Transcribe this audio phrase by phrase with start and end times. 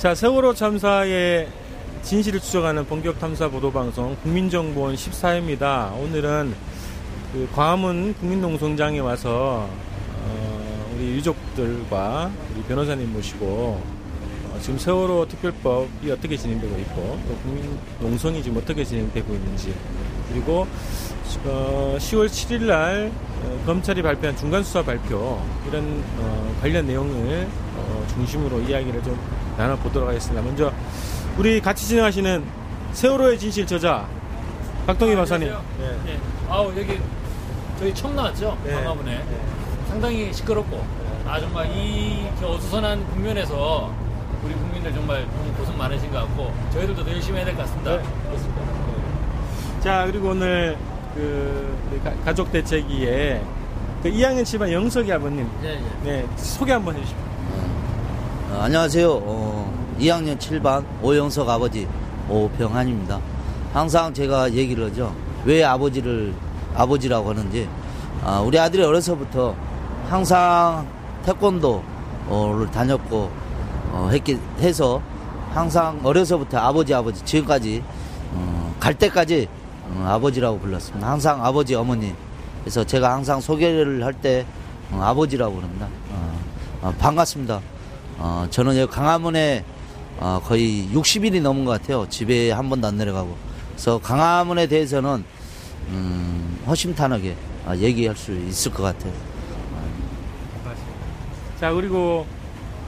[0.00, 1.48] 자, 세월호 참사의
[2.02, 5.92] 진실을 추적하는 본격 탐사 보도 방송 국민정보원 14회입니다.
[5.98, 6.54] 오늘은
[7.32, 13.82] 그 광화문 국민농성장에 와서 어, 우리 유족들과 우리 변호사님 모시고
[14.52, 17.34] 어, 지금 세월호 특별법이 어떻게 진행되고 있고 또
[17.98, 19.74] 국민농성이 지금 어떻게 진행되고 있는지
[20.28, 20.68] 그리고
[21.44, 23.10] 어, 10월 7일 날
[23.42, 29.18] 어, 검찰이 발표한 중간 수사 발표 이런 어, 관련 내용을 어, 중심으로 이야기를 좀
[29.58, 30.40] 나눠보도록 하겠습니다.
[30.42, 30.72] 먼저
[31.36, 32.44] 우리 같이 진행하시는
[32.92, 34.06] 세월호의 진실 저자
[34.86, 35.48] 박동희 박사님.
[35.78, 35.98] 네.
[36.06, 36.18] 네.
[36.48, 36.98] 아우 여기
[37.78, 38.72] 저희 처음 나왔죠 네.
[38.72, 39.40] 광화문에 네.
[39.88, 40.82] 상당히 시끄럽고
[41.26, 43.92] 아 정말 이 어수선한 국면에서
[44.42, 45.26] 우리 국민들 정말
[45.58, 47.96] 고생 많으신 것 같고 저희들도 더 열심히 해야 될 것 같습니다.
[47.96, 48.62] 네, 그렇습니다.
[48.62, 49.80] 네.
[49.82, 50.76] 자 그리고 오늘
[51.14, 53.42] 그 가, 가족 대책위의
[54.02, 55.80] 그 2학년 7반 영석이 아버님 예, 예.
[56.04, 57.27] 네 소개 한번 해주십시오.
[58.50, 59.12] 어, 안녕하세요.
[59.12, 61.86] 어, 2학년 7반 오영석 아버지
[62.30, 63.20] 오병한입니다.
[63.74, 65.14] 항상 제가 얘기를 하죠.
[65.44, 66.32] 왜 아버지를
[66.74, 67.68] 아버지라고 하는지
[68.24, 69.54] 아, 우리 아들이 어려서부터
[70.08, 70.86] 항상
[71.26, 73.30] 태권도를 다녔고
[73.92, 75.02] 어, 했기 해서
[75.52, 77.82] 항상 어려서부터 아버지 아버지 지금까지
[78.32, 79.46] 어, 갈 때까지
[79.90, 81.06] 어, 아버지라고 불렀습니다.
[81.06, 82.14] 항상 아버지 어머니
[82.62, 84.46] 그래서 제가 항상 소개를 할때
[84.90, 85.86] 어, 아버지라고 부릅니다.
[86.12, 86.38] 어,
[86.80, 87.60] 어, 반갑습니다.
[88.18, 89.64] 어, 저는 여기 강화문에
[90.18, 92.06] 어, 거의 60일이 넘은 것 같아요.
[92.08, 93.36] 집에 한 번도 안 내려가고.
[93.72, 95.24] 그래서 강화문에 대해서는
[95.90, 99.12] 음, 허심탄회하게 어, 얘기할 수 있을 것 같아요.
[101.60, 102.26] 자 그리고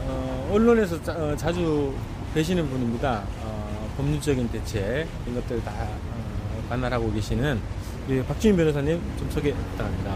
[0.02, 1.92] 어, 언론에서 자, 어, 자주
[2.34, 3.22] 뵈시는 분입니다.
[3.42, 7.60] 어, 법률적인 대책 이런 것들 다 어, 관할하고 계시는
[8.08, 10.14] 우리 박주민 변호사님 좀 소개 부탁합니다.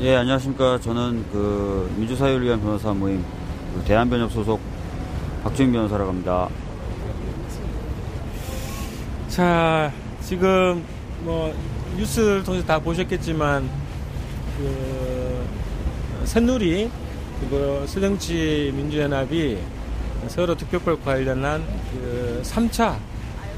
[0.00, 0.80] 예, 안녕하십니까.
[0.80, 3.39] 저는 그 민주사회를 위한 변호사 모임 그
[3.86, 4.60] 대한변협 소속
[5.42, 6.48] 박주민 변호사라고 합니다.
[9.28, 9.92] 자
[10.22, 10.84] 지금
[11.20, 11.54] 뭐
[11.96, 13.68] 뉴스를 통해서 다 보셨겠지만
[14.58, 15.46] 그
[16.24, 16.90] 새누리
[17.40, 19.58] 그리고 새정치 민주연합이
[20.28, 22.96] 세월호 특별법 관련한 그 3차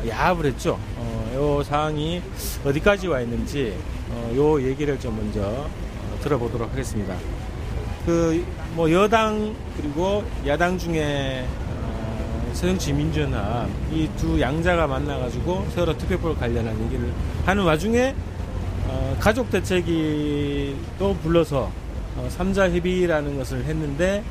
[0.09, 0.79] 야합을 했죠.
[0.97, 2.23] 어, 요 사항이
[2.65, 3.77] 어디까지 와 있는지
[4.11, 7.17] 어, 요 얘기를 좀 먼저 어, 들어보도록 하겠습니다.
[8.07, 8.45] 그
[8.75, 16.79] 뭐 여당 그리고 야당 중에 어, 새정치 민주연합 이 두 양자가 만나가지고 세월호 특별법 관련한
[16.85, 17.13] 얘기를
[17.45, 18.15] 하는 와중에
[18.87, 21.71] 어, 가족 대책이 또 불러서
[22.17, 24.23] 어, 3자 협의라는 것을 했는데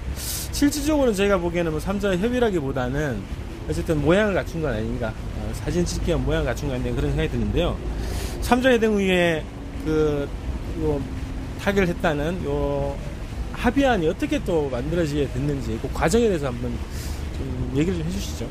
[0.51, 3.21] 실질적으로는 제가 보기에는 뭐 3자 협의라기보다는
[3.69, 7.29] 어쨌든 모양을 갖춘 건 아닌가 어, 사진 찍기 위한 모양을 갖춘 건 아닌가 그런 생각이
[7.31, 7.77] 드는데요.
[8.41, 9.43] 3자 회동 위에
[9.85, 10.27] 그
[10.81, 10.99] 요,
[11.61, 12.95] 타결했다는 요
[13.61, 16.71] 합의안이 어떻게 또 만들어지게 됐는지 그 과정에 대해서 한번
[17.37, 18.47] 좀 얘기를 좀 해주시죠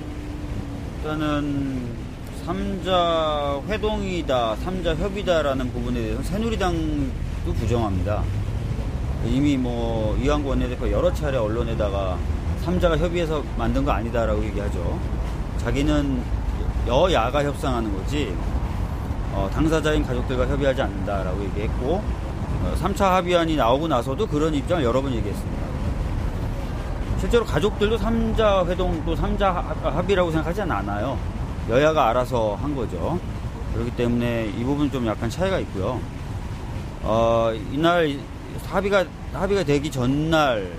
[0.98, 2.10] 일단은
[2.44, 8.24] 삼자 회동이다, 삼자 협의다라는 부분에 대해서 새누리당도 부정합니다.
[9.26, 12.18] 이미 뭐 이한구 원내대표 여러 차례 언론에다가
[12.64, 14.98] 삼자가 협의해서 만든 거 아니다라고 얘기하죠.
[15.58, 16.22] 자기는
[16.86, 18.34] 여야가 협상하는 거지
[19.32, 22.19] 어, 당사자인 가족들과 협의하지 않는다라고 얘기했고 어,
[22.80, 25.60] 3차 합의안이 나오고 나서도 그런 입장을 여러 번 얘기했습니다.
[27.18, 31.18] 실제로 가족들도 3자 회동 또 3자 합의라고 생각하지 않아요.
[31.68, 33.18] 여야가 알아서 한 거죠.
[33.74, 36.00] 그렇기 때문에 이 부분 좀 약간 차이가 있고요.
[37.02, 38.16] 어, 이날
[38.68, 40.72] 합의가 합의가 되기 전날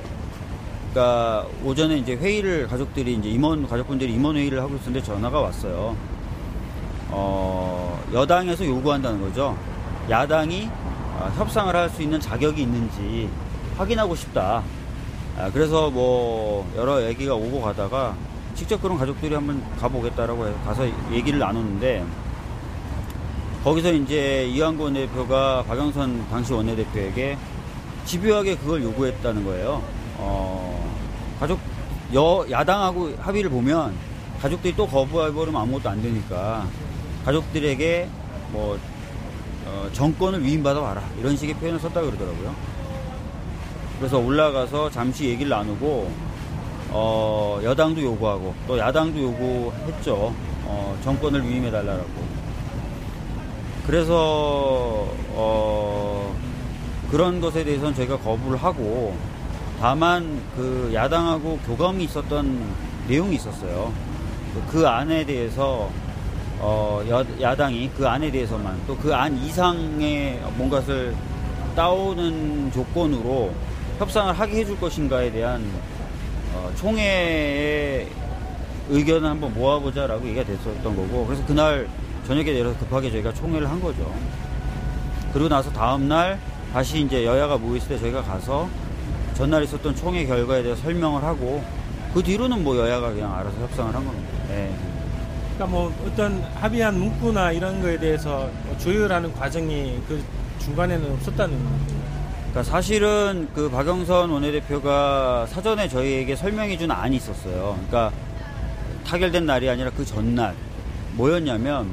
[0.92, 5.96] 그러니까 오전에 이제 회의를 가족들이 이제 임원 가족분들이 임원 회의를 하고 있었는데 전화가 왔어요.
[7.10, 9.58] 어, 여당에서 요구한다는 거죠.
[10.10, 10.91] 야당이 어,
[11.30, 13.30] 협상을 할 수 있는 자격이 있는지
[13.78, 14.64] 확인하고 싶다.
[15.38, 18.16] 아, 그래서 뭐 여러 얘기가 오고 가다가
[18.56, 22.04] 직접 그런 가족들이 한번 가보겠다라고 해서 가서 얘기를 나누는데
[23.64, 27.38] 거기서 이제 이한구 원내대표가 박영선 당시 원내대표에게
[28.06, 29.82] 집요하게 그걸 요구했다는 거예요.
[30.18, 30.94] 어,
[31.40, 31.60] 가족
[32.14, 33.94] 여 야당하고 합의를 보면
[34.42, 36.66] 가족들이 또 거부해버리면 아무것도 안 되니까
[37.26, 38.10] 가족들에게
[38.52, 38.78] 뭐
[39.66, 42.56] 어, 정권을 위임받아 와라 이런 식의 표현을 썼다 그러더라고요.
[44.00, 46.12] 그래서 올라가서 잠시 얘기를 나누고
[46.90, 50.34] 어, 여당도 요구하고 또 야당도 요구했죠.
[50.66, 52.06] 어, 정권을 위임해 달라고.
[53.86, 56.36] 그래서 어,
[57.10, 59.16] 그런 것에 대해서는 저희가 거부를 하고
[59.80, 62.60] 다만 그 야당하고 교감이 있었던
[63.08, 63.92] 내용이 있었어요.
[64.70, 65.90] 그 안에 대해서
[66.64, 71.16] 어, 여, 야당이 그 안에 대해서만 또 그 안 이상의 뭔가를
[71.76, 73.52] 따오는 조건으로
[73.98, 75.64] 협상을 하게 해줄 것인가에 대한
[76.54, 78.08] 어, 총회의
[78.90, 81.88] 의견을 한번 모아보자라고 얘기가 됐었던 거고 그래서 그날
[82.28, 84.14] 저녁에 내려서 급하게 저희가 총회를 한 거죠.
[85.34, 86.40] 그리고 나서 다음날
[86.74, 88.70] 다시 이제 여야가 모였을 때 저희가 가서
[89.34, 91.64] 전날 있었던 총회 결과에 대해서 설명을 하고
[92.14, 94.30] 그 뒤로는 뭐 여야가 그냥 알아서 협상을 한 겁니다.
[94.50, 94.70] 네.
[95.62, 100.24] 그러니까 뭐 어떤 합의한 문구나 이런 거에 대해서 뭐 조율하는 과정이 그
[100.60, 101.56] 중간에는 없었다는
[102.50, 107.78] 그러니까 사실은 그 박영선 원내대표가 사전에 저희에게 설명해 준 안이 있었어요.
[107.88, 108.12] 그러니까
[109.06, 110.56] 타결된 날이 아니라 그 전날
[111.14, 111.90] 뭐였냐면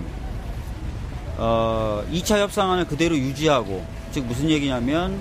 [1.36, 5.20] 어 2차 협상안을 그대로 유지하고 즉 무슨 얘기냐면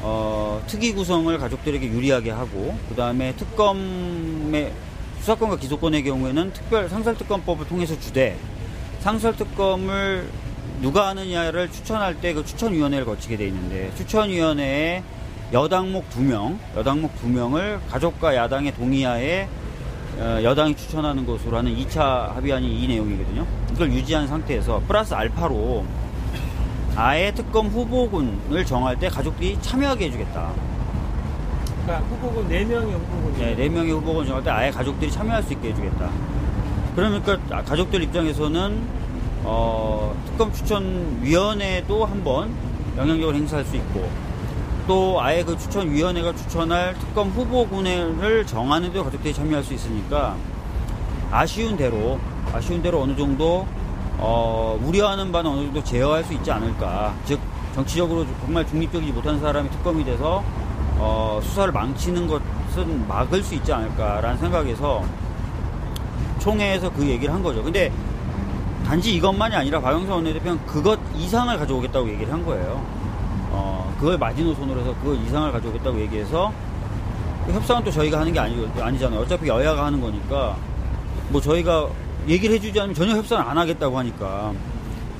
[0.00, 4.72] 어 특위 구성을 가족들에게 유리하게 하고 그 다음에 특검의
[5.22, 8.36] 수사권과 기소권의 경우에는 특별 상설특검법을 통해서 주되
[9.00, 10.28] 상설특검을
[10.80, 15.04] 누가 하느냐를 추천할 때 그 추천위원회를 거치게 돼 있는데 추천위원회에
[15.52, 19.48] 여당목 두 명, 여당목 두 명을 가족과 야당의 동의하에
[20.18, 23.46] 어, 여당이 추천하는 것으로 하는 2차 합의안이 이 내용이거든요.
[23.72, 25.84] 이걸 유지한 상태에서 플러스 알파로
[26.96, 30.71] 아예 특검 후보군을 정할 때 가족들이 참여하게 해주겠다.
[31.82, 35.70] 그러니까 후보군 4명의 후보군이 네, 네 명의 후보군 정할 때 아예 가족들이 참여할 수 있게
[35.70, 36.10] 해주겠다.
[36.94, 39.02] 그러니까 아, 가족들 입장에서는
[39.44, 42.54] 어, 특검 추천 위원회도 한번
[42.96, 44.08] 영향력을 행사할 수 있고
[44.86, 50.36] 또 아예 그 추천 위원회가 추천할 특검 후보군을 정하는 데 가족들이 참여할 수 있으니까
[51.30, 52.20] 아쉬운 대로
[52.52, 53.66] 아쉬운 대로 어느 정도
[54.18, 57.40] 어, 우려하는 바는 어느 정도 제어할 수 있지 않을까 즉
[57.74, 60.44] 정치적으로 정말 중립적이지 못한 사람이 특검이 돼서
[61.04, 65.04] 어, 수사를 망치는 것은 막을 수 있지 않을까라는 생각에서
[66.38, 67.60] 총회에서 그 얘기를 한 거죠.
[67.60, 67.92] 근데
[68.86, 72.84] 단지 이것만이 아니라 박영선 원내대표는 그것 이상을 가져오겠다고 얘기를 한 거예요.
[73.50, 76.52] 어, 그걸 마지노선으로 해서 그것 이상을 가져오겠다고 얘기해서
[77.46, 79.20] 그 협상은 또 저희가 하는 게 아니, 아니잖아요.
[79.20, 80.56] 어차피 여야가 하는 거니까
[81.30, 81.88] 뭐 저희가
[82.28, 84.52] 얘기를 해주지 않으면 전혀 협상을 안 하겠다고 하니까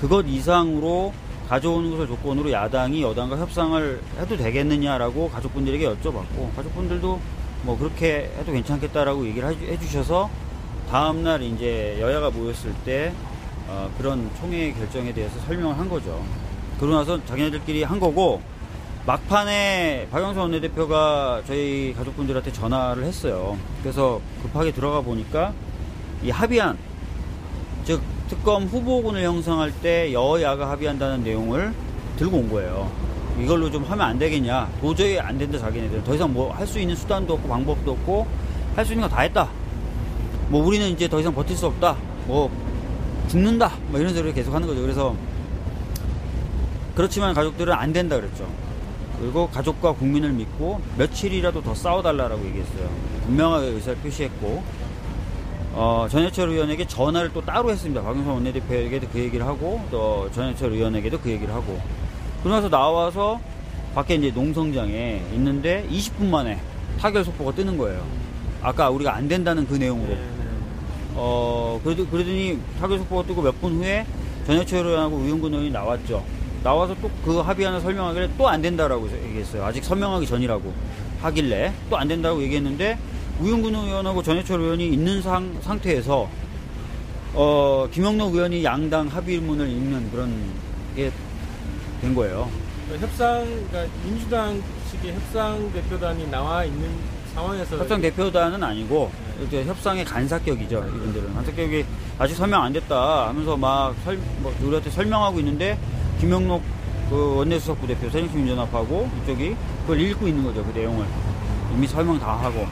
[0.00, 1.12] 그것 이상으로
[1.52, 7.20] 가져오는 것을 조건으로 야당이 여당과 협상을 해도 되겠느냐라고 가족분들에게 여쭤봤고 가족분들도
[7.64, 10.31] 뭐 그렇게 해도 괜찮겠다라고 얘기를 해주- 해주셔서
[10.90, 13.12] 다음날 이제 여야가 모였을 때
[13.69, 16.25] 어, 그런 총회 결정에 대해서 설명을 한 거죠.
[16.81, 18.40] 그러고 나서 자기네들끼리 한 거고
[19.04, 23.58] 막판에 박영선 원내대표가 저희 가족분들한테 전화를 했어요.
[23.82, 25.52] 그래서 급하게 들어가 보니까
[26.22, 26.78] 이 합의안
[27.84, 28.00] 즉
[28.32, 31.75] 특검 후보군을 형성할 때 여야가 합의한다는 내용을
[32.17, 32.90] 들고 온 거예요.
[33.38, 34.70] 이걸로 좀 하면 안 되겠냐.
[34.81, 36.02] 도저히 안 된다 자기네들.
[36.02, 38.26] 더 이상 뭐 할 수 있는 수단도 없고 방법도 없고
[38.75, 39.50] 할 수 있는 거 다 했다.
[40.49, 41.94] 뭐 우리는 이제 더 이상 버틸 수 없다.
[42.26, 42.50] 뭐
[43.29, 43.73] 죽는다.
[43.88, 44.81] 뭐 이런 소리를 계속 하는 거죠.
[44.81, 45.14] 그래서
[46.94, 48.49] 그렇지만 가족들은 안 된다 그랬죠.
[49.20, 52.88] 그리고 가족과 국민을 믿고 며칠이라도 더 싸워달라라고 얘기했어요.
[53.26, 54.62] 분명하게 의사를 표시했고
[55.75, 58.02] 어, 전해철 의원에게 전화를 또 따로 했습니다.
[58.02, 61.81] 박영선 원내대표에게도 그 얘기를 하고, 또 전해철 의원에게도 그 얘기를 하고.
[62.43, 63.41] 그러면서 나와서
[63.95, 66.59] 밖에 이제 농성장에 있는데 20분 만에
[67.00, 68.02] 타결 속보가 뜨는 거예요.
[68.62, 70.09] 아까 우리가 안 된다는 그 내용으로.
[70.09, 70.45] 네, 네.
[71.14, 74.05] 어, 그래도, 그러더니 타결 속보가 뜨고 몇 분 후에
[74.47, 76.23] 전해철 의원하고 우영근 의원이 나왔죠.
[76.62, 79.64] 나와서 또 그 합의안을 설명하길래 또 안 된다라고 얘기했어요.
[79.64, 80.73] 아직 설명하기 전이라고
[81.23, 82.99] 하길래 또 안 된다고 얘기했는데
[83.41, 86.29] 우영근 의원하고 전해철 의원이 있는 상, 상태에서
[87.35, 90.33] 어, 김영록 의원이 양당 합의문을 읽는 그런
[90.95, 91.11] 게
[92.03, 92.51] 된 거예요.
[92.89, 94.61] 그러니까 협상, 그러니까 민주당
[94.91, 96.91] 측의 협상 대표단이 나와 있는
[97.33, 99.11] 상황에서 협상 대표단은 아니고
[99.47, 101.33] 이제 협상의 간사격이죠 이분들은.
[101.33, 101.85] 간사격이
[102.19, 105.79] 아직 설명 안 됐다 하면서 막 설, 뭐 우리한테 설명하고 있는데
[106.21, 106.61] 김영록
[107.09, 111.07] 그 원내수석 부대표 새정치민주연합하고 이쪽이 그걸 읽고 있는 거죠 그 내용을.
[111.75, 112.67] 이미 설명 다 하고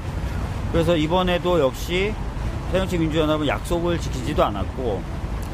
[0.73, 2.15] 그래서 이번에도 역시
[2.71, 5.03] 새정치 민주연합은 약속을 지키지도 않았고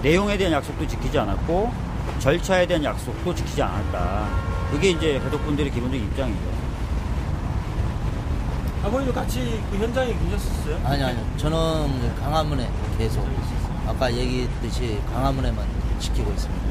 [0.02, 1.73] 내용에 대한 약속도 지키지 않았고
[2.18, 4.28] 절차에 대한 약속도 지키지 않았다
[4.70, 6.56] 그게 이제 가족분들의 기본적인 입장이죠.
[8.85, 10.80] 아버님도 같이 그 현장에 계셨었어요?
[10.85, 11.25] 아니 아니요.
[11.37, 12.68] 저는 강화문에
[12.99, 13.26] 계속
[13.87, 15.66] 아까 얘기했듯이 강화문에만
[15.99, 16.66] 지키고 있습니다.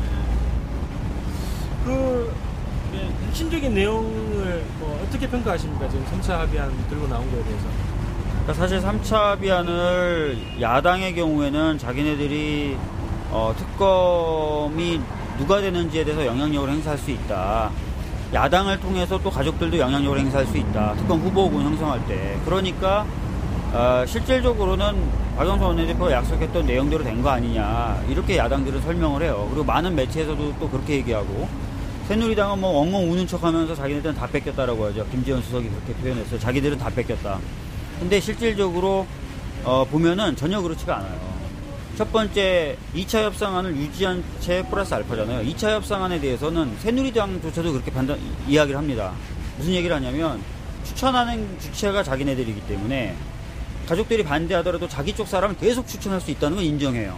[1.86, 2.34] 그
[2.94, 5.90] 예, 핵심적인 내용을 뭐 어떻게 평가하십니까?
[5.90, 7.66] 지금 3차 합의안 들고 나온 거에 대해서.
[8.46, 12.78] 그러니까 사실 3차 합의안을 야당의 경우에는 자기네들이
[13.32, 15.02] 어, 특검이
[15.40, 17.72] 누가 되는지에 대해서 영향력을 행사할 수 있다.
[18.34, 20.94] 야당을 통해서 또 가족들도 영향력을 행사할 수 있다.
[20.96, 22.38] 특검 후보군 형성할 때.
[22.46, 23.06] 그러니까
[23.74, 24.96] 어, 실질적으로는
[25.38, 29.48] 박영선 원내대표가 약속했던 내용대로 된 거 아니냐 이렇게 야당들은 설명을 해요.
[29.50, 31.48] 그리고 많은 매체에서도 또 그렇게 얘기하고
[32.08, 35.04] 새누리당은 뭐 엉엉 우는 척하면서 자기네들은 다 뺏겼다라고 하죠.
[35.12, 36.40] 김지현 수석이 그렇게 표현했어요.
[36.40, 37.40] 자기들은 다 뺏겼다.
[38.00, 39.06] 근데 실질적으로
[39.64, 41.36] 어, 보면은 전혀 그렇지가 않아요.
[41.98, 45.50] 첫 번째 2차 협상안을 유지한 채 플러스 알파잖아요.
[45.50, 49.14] 2차 협상안에 대해서는 새누리당조차도 그렇게 판단 이야기를 합니다.
[49.58, 50.42] 무슨 얘기를 하냐면
[50.84, 53.16] 추천하는 주체가 자기네들이기 때문에
[53.88, 57.18] 가족들이 반대하더라도 자기 쪽 사람을 계속 추천할 수 있다는 건 인정해요.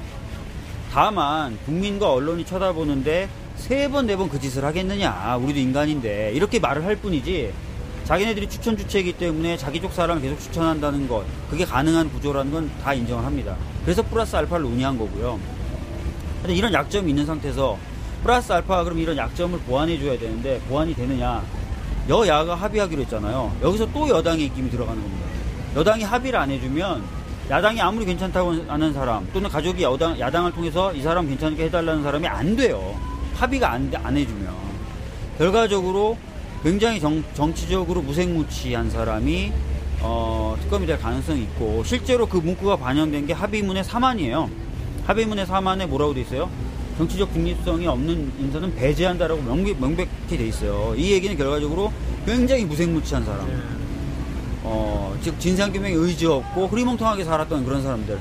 [0.93, 5.35] 다만 국민과 언론이 쳐다보는데 세 번, 네 번 그 짓을 하겠느냐.
[5.37, 6.31] 우리도 인간인데.
[6.35, 7.51] 이렇게 말을 할 뿐이지.
[8.07, 11.25] 자기네들이 추천 주체이기 때문에 자기 쪽 사람을 계속 추천한다는 것.
[11.49, 13.57] 그게 가능한 구조라는 건 다 인정을 합니다.
[13.83, 15.37] 그래서 플러스 알파를 논의한 거고요.
[16.41, 17.77] 근데 이런 약점이 있는 상태에서
[18.23, 21.43] 플러스 알파가 그럼 이런 약점을 보완해 줘야 되는데 보완이 되느냐.
[22.07, 23.53] 여야가 합의하기로 했잖아요.
[23.61, 25.25] 여기서 또 여당의 입김이 들어가는 겁니다.
[25.75, 27.03] 여당이 합의를 안 해주면
[27.49, 32.25] 야당이 아무리 괜찮다고 하는 사람 또는 가족이 여당, 야당을 통해서 이 사람 괜찮게 해달라는 사람이
[32.25, 32.97] 안 돼요.
[33.35, 34.53] 합의가 안, 안 해주면.
[35.37, 36.17] 결과적으로
[36.63, 39.51] 굉장히 정, 정치적으로 무색무취한 사람이
[40.01, 44.49] 어, 특검이 될 가능성이 있고 실제로 그 문구가 반영된 게 합의문의 3안이에요.
[45.05, 46.49] 합의문의 3안에 뭐라고 돼 있어요?
[46.97, 50.93] 정치적 중립성이 없는 인사는 배제한다라고 명백, 명백히 돼 있어요.
[50.97, 51.93] 이 얘기는 결과적으로
[52.25, 53.47] 굉장히 무색무취한 사람.
[54.63, 58.19] 어, 즉 진상규명에 의지 없고 흐리멍텅하게 살았던 그런 사람들.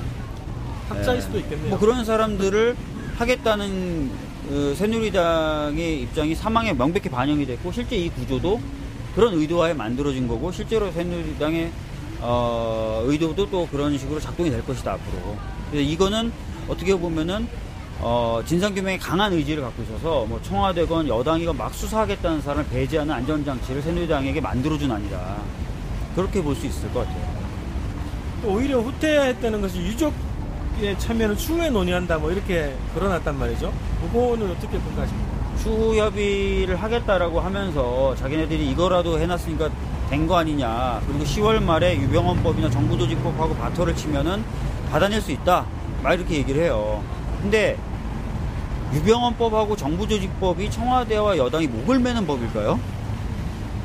[0.89, 1.21] 학자일 예.
[1.21, 1.69] 수도 있겠네요.
[1.69, 2.75] 뭐 그런 사람들을
[3.17, 8.59] 하겠다는 어, 새누리당의 입장이 사망에 명백히 반영이 됐고 실제 이 구조도
[9.15, 11.71] 그런 의도하에 만들어진 거고 실제로 새누리당의
[12.21, 15.35] 어, 의도도 또 그런 식으로 작동이 될 것이다 앞으로.
[15.69, 16.31] 그래서 이거는
[16.67, 17.47] 어떻게 보면은
[17.99, 24.39] 어, 진상규명에 강한 의지를 갖고 있어서 뭐 청와대건 여당이건 막 수사하겠다는 사람을 배제하는 안전장치를 새누리당에게
[24.39, 25.37] 만들어준 아니다.
[26.15, 27.47] 그렇게 볼 수 있을 것 같아요.
[28.43, 30.13] 또 오히려 후퇴했다는 것이 유족
[30.81, 33.73] 의 참여를 추후에 논의한다 뭐 이렇게 걸어놨단 말이죠.
[34.01, 35.37] 그거는 어떻게 평가하십니까?
[35.57, 39.69] 추후 협의를 하겠다라고 하면서 자기네들이 이거라도 해놨으니까
[40.09, 41.01] 된 거 아니냐.
[41.07, 44.43] 그리고 10월 말에 유병헌법이나 정부조직법하고 바터를 치면은
[44.91, 45.65] 받아낼 수 있다.
[46.03, 47.03] 막 이렇게 얘기를 해요.
[47.41, 47.75] 근데
[48.93, 52.79] 유병헌법하고 정부조직법이 청와대와 여당이 목을 매는 법일까요?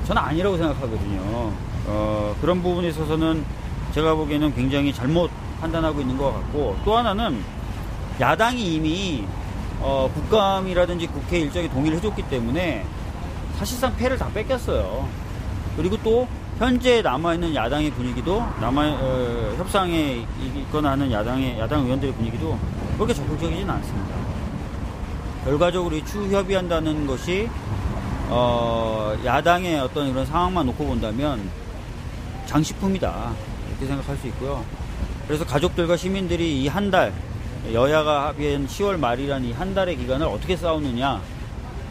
[0.06, 1.52] 저는 아니라고 생각하거든요.
[1.86, 3.44] 어, 그런 부분에 있어서는
[3.92, 5.30] 제가 보기에는 굉장히 잘못
[5.62, 7.42] 판단하고 있는 것 같고 또 하나는
[8.20, 9.24] 야당이 이미
[9.80, 12.84] 어, 국감이라든지 국회 일정에 동의를 해줬기 때문에
[13.58, 15.08] 사실상 패를 다 뺏겼어요.
[15.76, 16.28] 그리고 또
[16.58, 20.26] 현재 남아있는 야당의 분위기도 남아 어, 협상에
[20.56, 22.58] 있거나 하는 야당의 야당 의원들의 분위기도
[22.96, 24.14] 그렇게 적극적이진 않습니다.
[25.44, 27.48] 결과적으로 이 추후 협의한다는 것이
[28.28, 31.48] 어, 야당의 어떤 이런 상황만 놓고 본다면
[32.46, 33.32] 장식품이다
[33.70, 34.64] 이렇게 생각할 수 있고요.
[35.26, 37.12] 그래서 가족들과 시민들이 이 한 달
[37.72, 41.20] 여야가 합의한 10월 말이라는 이 한 달의 기간을 어떻게 싸우느냐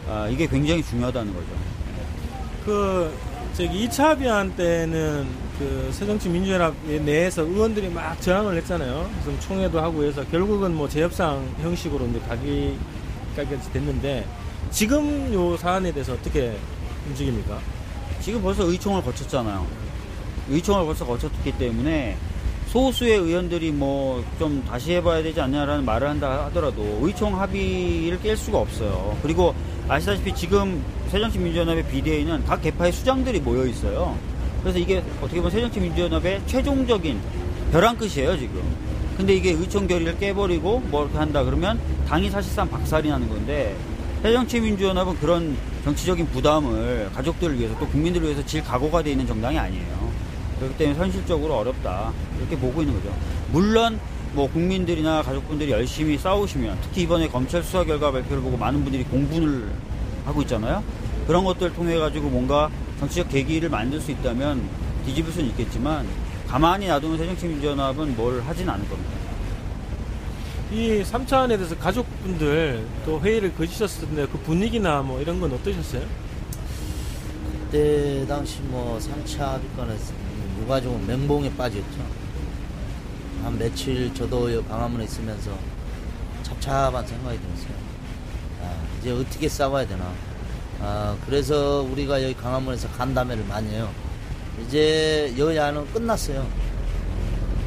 [0.10, 1.48] 아, 이게 굉장히 중요하다는 거죠.
[2.66, 3.14] 그
[3.54, 9.10] 저기 2차 합의안 때는 그 새정치민주연합 내에서 의원들이 막 저항을 했잖아요.
[9.24, 14.26] 그래서 총회도 하고 해서 결국은 뭐 재협상 형식으로 이제 가기까지 됐는데
[14.72, 16.56] 지금 요 사안에 대해서 어떻게
[17.08, 17.60] 움직입니까?
[18.22, 19.66] 지금 벌써 의총을 거쳤잖아요.
[20.50, 22.18] 의총을 벌써 거쳤기 때문에
[22.72, 28.60] 소수의 의원들이 뭐 좀 다시 해봐야 되지 않냐라는 말을 한다 하더라도 의총 합의를 깰 수가
[28.60, 29.18] 없어요.
[29.22, 29.54] 그리고
[29.88, 34.18] 아시다시피 지금 새정치민주연합의 비대위는 각 개파의 수장들이 모여 있어요.
[34.62, 37.20] 그래서 이게 어떻게 보면 새정치민주연합의 최종적인
[37.72, 38.62] 벼랑 끝이에요 지금.
[39.18, 43.76] 근데 이게 의총 결의를 깨버리고 뭐 이렇게 한다 그러면 당이 사실상 박살이 나는 건데
[44.24, 50.11] 새정치민주연합은 그런 정치적인 부담을 가족들을 위해서 또 국민들을 위해서 질 각오가 돼 있는 정당이 아니에요.
[50.62, 53.14] 그렇기 때문에 현실적으로 어렵다 이렇게 보고 있는 거죠.
[53.52, 54.00] 물론
[54.34, 59.70] 뭐 국민들이나 가족분들이 열심히 싸우시면 특히 이번에 검찰 수사 결과 발표를 보고 많은 분들이 공분을
[60.26, 60.84] 하고 있잖아요.
[61.26, 64.62] 그런 것들 통해 가지고 뭔가 정치적 계기를 만들 수 있다면
[65.06, 66.08] 뒤집을 수는 있겠지만
[66.48, 69.12] 가만히 놔두면 새정치민주연합은 뭘 하진 않을 겁니다.
[70.72, 76.04] 이 3차 안에 대해서 가족분들 또 회의를 거치셨을 때그 분위기나 뭐 이런 건 어떠셨어요?
[77.72, 79.98] 그때 당시 뭐 3차 합의권에
[80.62, 82.22] 유가족은 멘붕에 빠졌죠.
[83.44, 85.52] 한 며칠 저도 여 광화문에 있으면서
[86.44, 87.74] 찹찹한 생각이 들었어요.
[88.62, 90.12] 아, 이제 어떻게 싸워야 되나.
[90.80, 93.90] 아, 그래서 우리가 여기 강화문에서 간담회를 많이 해요.
[94.66, 96.46] 이제 여야는 끝났어요.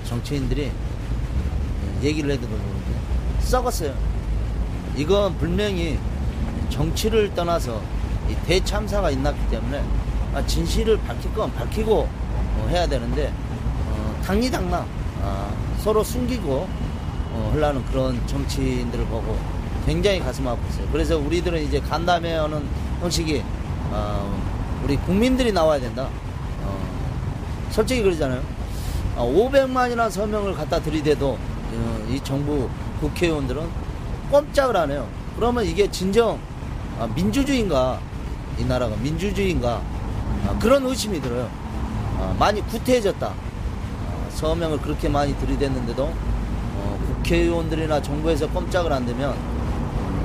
[0.05, 0.71] 정치인들이
[2.03, 2.95] 얘기를 해도 모르는데
[3.41, 3.95] 썩었어요.
[4.97, 5.99] 이건 분명히
[6.71, 7.83] 정치를 떠나서
[8.31, 9.83] 이 대참사가 있났기 때문에
[10.35, 12.24] 아, 진실을 밝힐 건 밝히고
[12.65, 13.33] 어, 해야 되는데
[13.89, 14.87] 어, 당리당랑
[15.23, 16.67] 아, 서로 숨기고
[17.33, 19.37] 어, 하려는 그런 정치인들을 보고
[19.87, 20.91] 굉장히 가슴 아팠어요.
[20.91, 22.67] 그래서 우리들은 이제 간담회 하는
[23.01, 23.43] 형식이
[23.91, 24.43] 어,
[24.83, 26.09] 우리 국민들이 나와야 된다.
[26.63, 26.79] 어,
[27.71, 28.43] 솔직히 그러잖아요.
[29.17, 32.69] 어, 500만이나 서명을 갖다 들이대도 어, 이 정부
[33.01, 33.63] 국회의원들은
[34.31, 35.07] 꼼짝을 안 해요.
[35.37, 36.39] 그러면 이게 진정
[36.99, 38.01] 아, 민주주의인가
[38.59, 39.83] 이 나라가 민주주의인가
[40.47, 41.51] 아, 그런 의심이 들어요.
[42.25, 43.27] 아, 많이 구태해졌다.
[43.27, 49.35] 아, 서명을 그렇게 많이 들이댔는데도 어, 국회의원들이나 정부에서 꼼짝을 안 되면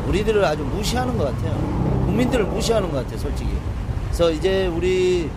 [0.08, 1.54] 우리들을 아주 무시하는 것 같아요.
[2.06, 3.52] 국민들을 무시하는 것 같아요, 솔직히.
[4.06, 5.30] 그래서 이제 우리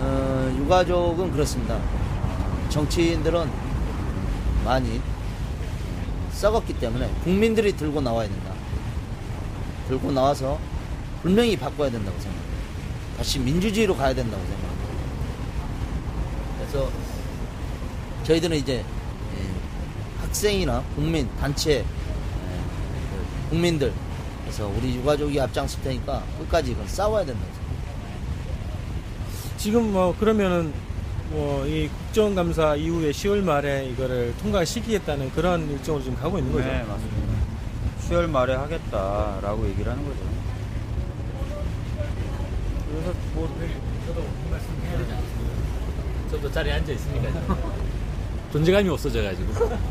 [0.00, 1.78] 어, 유가족은 그렇습니다.
[2.68, 3.48] 정치인들은
[4.64, 5.00] 많이
[6.32, 8.52] 썩었기 때문에 국민들이 들고 나와야 된다.
[9.88, 10.58] 들고 나와서
[11.22, 12.58] 분명히 바꿔야 된다고 생각합니다.
[13.16, 14.77] 다시 민주주의로 가야 된다고 생각합니다.
[16.70, 16.90] 그래서
[18.24, 23.92] 저희들은 이제 예, 학생이나 국민, 단체, 예, 그 국민들,
[24.42, 27.88] 그래서 우리 유가족이 앞장설 테니까 끝까지 이건 싸워야 된다고 생각합니다.
[29.56, 30.72] 지금 뭐 그러면은
[31.30, 36.66] 뭐 이 국정감사 이후에 10월 말에 이거를 통과시키겠다는 그런 일정으로 지금 가고 있는 거죠.
[36.66, 37.38] 네, 맞습니다.
[38.08, 40.18] 10월 말에 하겠다라고 얘기를 하는 거죠.
[42.90, 43.46] 그래서 뭐
[44.06, 45.48] 저도 그 말씀 해야 되지 않습니까?
[46.30, 47.56] 저도 자리에 앉아 있으니까
[48.52, 49.88] 존재감이 없어져가지고.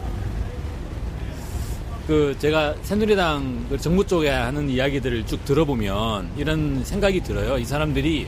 [2.08, 7.58] 그 제가 새누리당 그 정부 쪽에 하는 이야기들을 쭉 들어보면 이런 생각이 들어요.
[7.58, 8.27] 이 사람들이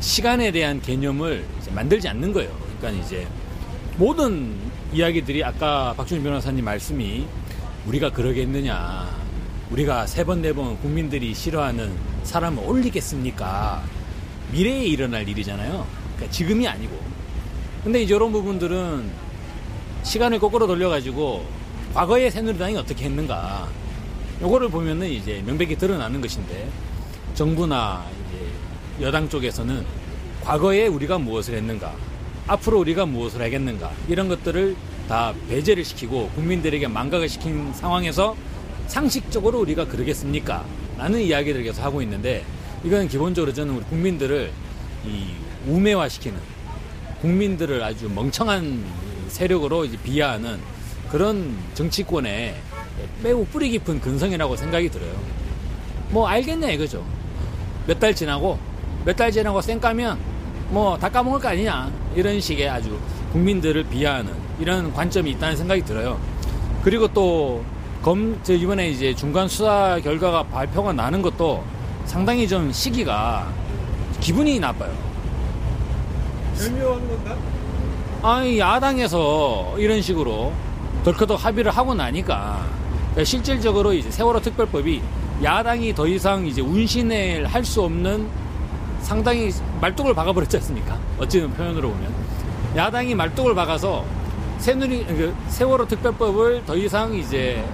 [0.00, 1.44] 시간에 대한 개념을
[1.74, 2.50] 만들지 않는 거예요.
[2.78, 3.26] 그러니까 이제
[3.98, 4.54] 모든
[4.92, 7.26] 이야기들이 아까 박준희 변호사님 말씀이
[7.86, 9.06] 우리가 그러겠느냐.
[9.70, 13.82] 우리가 세 번, 네 번 국민들이 싫어하는 사람을 올리겠습니까?
[14.50, 15.86] 미래에 일어날 일이잖아요.
[16.16, 16.98] 그러니까 지금이 아니고.
[17.88, 19.10] 근데 이제 이런 부분들은
[20.02, 21.46] 시간을 거꾸로 돌려가지고
[21.94, 23.66] 과거의 새누리당이 어떻게 했는가.
[24.42, 26.68] 요거를 보면은 이제 명백히 드러나는 것인데
[27.32, 29.86] 정부나 이제 여당 쪽에서는
[30.42, 31.94] 과거에 우리가 무엇을 했는가,
[32.46, 34.76] 앞으로 우리가 무엇을 하겠는가 이런 것들을
[35.08, 38.36] 다 배제를 시키고 국민들에게 망각을 시킨 상황에서
[38.86, 40.62] 상식적으로 우리가 그러겠습니까?
[40.98, 42.44] 라는 이야기를 계속 하고 있는데
[42.84, 44.52] 이건 기본적으로 저는 우리 국민들을
[45.06, 45.24] 이
[45.66, 46.57] 우매화시키는
[47.20, 48.84] 국민들을 아주 멍청한
[49.28, 50.58] 세력으로 비하하는
[51.10, 52.54] 그런 정치권의
[53.22, 55.12] 매우 뿌리 깊은 근성이라고 생각이 들어요.
[56.10, 57.04] 뭐 알겠냐 이거죠.
[57.86, 58.58] 몇 달 지나고
[59.04, 60.18] 몇 달 지나고 쌩 까면
[60.70, 62.98] 뭐 다 까먹을 거 아니냐 이런 식의 아주
[63.32, 66.20] 국민들을 비하하는 이런 관점이 있다는 생각이 들어요.
[66.82, 67.64] 그리고 또
[68.02, 71.64] 검, 저 이번에 이제 중간 수사 결과가 발표가 나는 것도
[72.04, 73.50] 상당히 좀 시기가
[74.20, 75.07] 기분이 나빠요.
[76.58, 77.36] 절묘한 건가?
[78.22, 80.52] 아니, 야당에서 이런 식으로
[81.04, 82.66] 덜커덕 합의를 하고 나니까
[83.10, 85.00] 그러니까 실질적으로 이제 세월호 특별법이
[85.42, 88.26] 야당이 더 이상 이제 운신을 할 수 없는
[89.02, 90.98] 상당히 말뚝을 박아버렸지 않습니까?
[91.18, 92.12] 어찌든 표현으로 보면.
[92.76, 94.04] 야당이 말뚝을 박아서
[94.58, 97.64] 새누리, 그 세월호 특별법을 더 이상 이제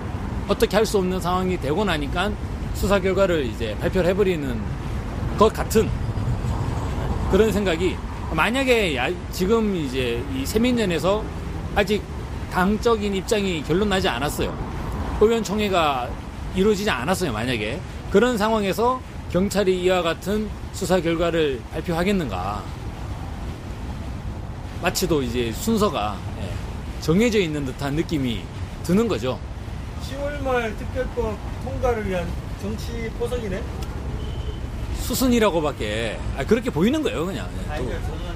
[0.47, 2.31] 어떻게 할 수 없는 상황이 되고 나니까
[2.75, 4.61] 수사 결과를 이제 발표를 해버리는
[5.38, 5.88] 것 같은
[7.31, 7.97] 그런 생각이
[8.32, 11.24] 만약에 야- 지금 이제 이 세민연에서
[11.74, 12.02] 아직
[12.50, 14.56] 당적인 입장이 결론 나지 않았어요.
[15.20, 16.08] 의원총회가
[16.54, 17.32] 이루어지지 않았어요.
[17.32, 22.62] 만약에 그런 상황에서 경찰이 이와 같은 수사 결과를 발표하겠는가?
[24.82, 26.50] 마치도 이제 순서가 예,
[27.00, 28.42] 정해져 있는 듯한 느낌이
[28.84, 29.38] 드는 거죠.
[30.02, 32.26] 10월 말 특별법 통과를 위한
[32.60, 33.62] 정치 포석이네.
[35.04, 37.48] 수순이라고밖에 아, 그렇게 보이는 거예요, 그냥.
[37.68, 37.88] 예, 아니, 또.
[37.90, 38.34] 그러니까 저는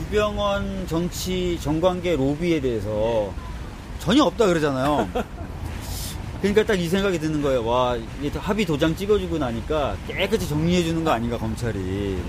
[0.00, 3.32] 유병원 정치 정관계 로비에 대해서
[4.00, 5.08] 전혀 없다 그러잖아요.
[6.42, 7.64] 그러니까 딱 이 생각이 드는 거예요.
[7.64, 11.78] 와, 이게 합의 도장 찍어주고 나니까 깨끗이 정리해주는 거 아닌가, 검찰이.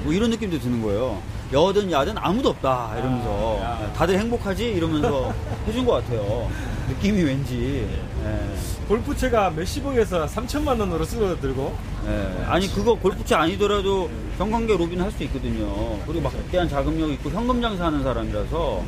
[0.04, 1.22] 뭐 이런 느낌도 드는 거예요.
[1.52, 3.60] 여든 야든 아무도 없다, 이러면서.
[3.62, 3.94] 아, 야.
[3.94, 4.66] 다들 행복하지?
[4.66, 5.34] 이러면서
[5.68, 6.50] 해준 것 같아요.
[6.90, 7.88] 느낌이 왠지.
[8.28, 8.88] 예.
[8.88, 12.46] 골프채가 몇십억에서 3천만 원으로 쓰러들고 예.
[12.46, 15.98] 아니 그거 골프채 아니더라도 정관계 로비는 할 수 있거든요.
[16.06, 18.84] 그리고 막대한 자금력 있고 현금 장사하는 사람이라서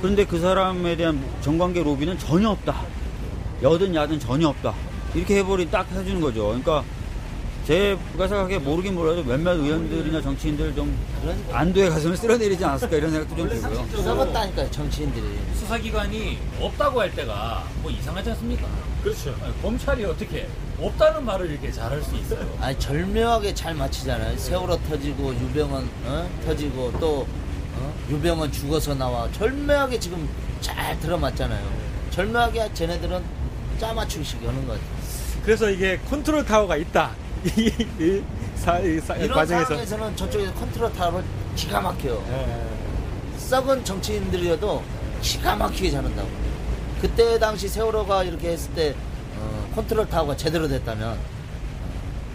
[0.00, 2.74] 그런데 그 사람에 대한 정관계 로비는 전혀 없다.
[3.62, 4.74] 여든 야든 전혀 없다.
[5.14, 6.46] 이렇게 해버리 딱 해주는 거죠.
[6.46, 6.82] 그러니까
[7.66, 10.96] 제가 생각하기에 모르긴 몰라도 몇몇 의원들이나 정치인들 좀
[11.52, 14.02] 안도의 가슴을 쓸어내리지 않았을까 이런 생각도 좀 들고요.
[14.02, 15.24] 썩었다니까요, 정치인들이.
[15.54, 18.66] 수사기관이 없다고 할 때가 뭐 이상하지 않습니까?
[19.04, 19.34] 그렇죠.
[19.42, 20.48] 아니, 검찰이 어떻게
[20.80, 22.44] 없다는 말을 이렇게 잘할 수 있어요?
[22.60, 24.36] 아니, 절묘하게 잘 맞히잖아요.
[24.36, 26.28] 세월호 터지고, 유병원, 어?
[26.44, 27.26] 터지고, 또,
[27.76, 27.94] 어?
[28.10, 29.30] 유병원 죽어서 나와.
[29.32, 30.28] 절묘하게 지금
[30.60, 31.64] 잘 들어맞잖아요.
[32.10, 33.22] 절묘하게 쟤네들은
[33.78, 35.42] 짜맞추기식 하는 것 같아요.
[35.44, 37.12] 그래서 이게 컨트롤 타워가 있다.
[37.44, 38.22] 이, 이,
[38.54, 39.66] 사, 이, 사, 이런 과정에서.
[39.66, 41.24] 상황에서는 저쪽에서 컨트롤 타워를
[41.56, 42.24] 기가 막혀요.
[42.30, 43.38] 예.
[43.38, 44.82] 썩은 정치인들이어도
[45.20, 46.28] 기가 막히게 잘한다고.
[47.00, 48.94] 그때 당시 세월호가 이렇게 했을 때
[49.38, 51.18] 어, 컨트롤 타워가 제대로 됐다면 어,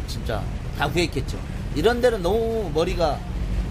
[0.07, 0.43] 진짜
[0.77, 1.37] 다 구했겠죠.
[1.75, 3.19] 이런 데는 너무 머리가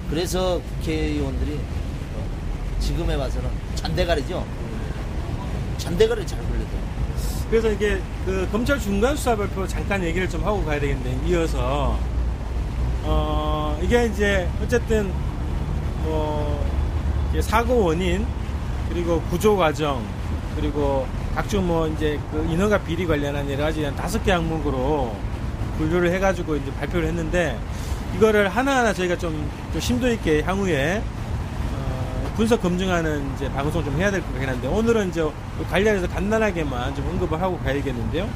[0.08, 4.46] 그래서 국회의원들이 어, 지금에 봐서는 잔대가리죠.
[5.76, 6.95] 잔대가리 잘 굴리더라고요.
[7.50, 11.98] 그래서 이게 그 검찰 중간 수사 발표 잠깐 얘기를 좀 하고 가야 되겠는데 이어서.
[13.08, 15.12] 어 이게 이제 어쨌든
[16.02, 16.66] 뭐
[17.40, 18.26] 사고 원인
[18.88, 20.02] 그리고 구조 과정
[20.56, 25.14] 그리고 각종 뭐 이제 그 인허가 비리 관련한 여러 가지 한 다섯 개 항목으로
[25.78, 27.58] 분류를 해가지고 이제 발표를 했는데
[28.16, 31.15] 이거를 하나하나 저희가 좀, 좀 심도 있게 향후에 어,
[32.36, 35.26] 분석 검증하는 이제 방송 좀 해야 될 것 같긴 한데 오늘은 이제
[35.70, 38.28] 관련해서 간단하게만 좀 언급을 하고 가야겠는데요.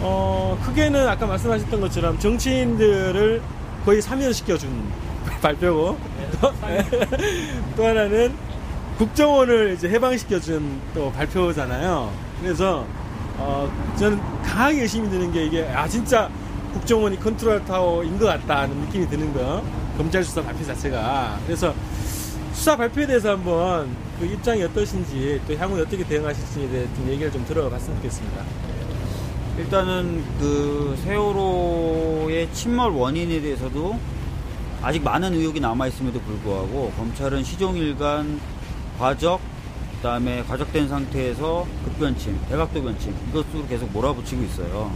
[0.00, 3.42] 어, 크게는 아까 말씀하셨던 것처럼 정치인들을
[3.84, 4.70] 거의 사면시켜준
[5.42, 5.98] 발표고
[6.40, 6.52] 또,
[7.76, 8.34] 또 하나는
[8.96, 12.10] 국정원을 이제 해방시켜준 또 발표잖아요.
[12.40, 12.86] 그래서
[13.36, 16.30] 어, 저는 강하게 의심이 드는 게 이게 아 진짜
[16.72, 19.62] 국정원이 컨트롤 타워인 것 같다는 느낌이 드는 거
[19.98, 21.74] 검찰 수사 발표 자체가 그래서
[22.60, 27.42] 수사 발표에 대해서 한번 그 입장이 어떠신지 또 향후에 어떻게 대응하실지에 대해 좀 얘기를 좀
[27.46, 28.44] 들어봤으면 좋겠습니다.
[29.56, 33.98] 일단은 그 세월호의 침몰 원인에 대해서도
[34.82, 38.38] 아직 많은 의혹이 남아 있음에도 불구하고 검찰은 시종일관
[38.98, 39.40] 과적
[39.96, 44.94] 그다음에 과적된 상태에서 급변침, 대각도 변침 이것으로 계속 몰아붙이고 있어요.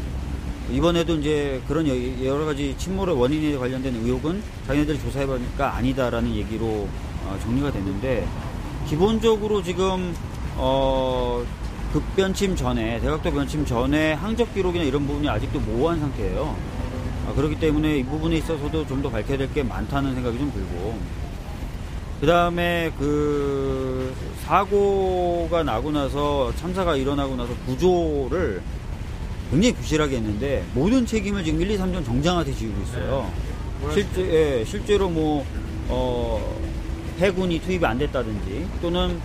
[0.71, 6.89] 이번에도 이제 그런 여- 여러 가지 침몰의 원인에 관련된 의혹은 자기네들이 조사해보니까 아니다라는 얘기로
[7.27, 8.27] 어, 정리가 됐는데
[8.89, 10.15] 기본적으로 지금
[10.57, 11.45] 어,
[11.93, 16.57] 급변침 전에 대각도 변침 전에 항적 기록이나 이런 부분이 아직도 모호한 상태예요.
[17.29, 20.99] 아, 그렇기 때문에 이 부분에 있어서도 좀 더 밝혀야 될 게 많다는 생각이 좀 들고
[22.21, 28.61] 그 다음에 그 사고가 나고 나서 참사가 일어나고 나서 구조를
[29.51, 33.31] 굉장히 부실하게 했는데 모든 책임을 지금 1, 2, 3전 정장한테 지우고 있어요.
[33.93, 34.23] 실제,
[34.61, 35.45] 예, 실제로 뭐,
[35.89, 36.41] 어,
[37.19, 39.21] 해군이 투입이 안 됐다든지 또는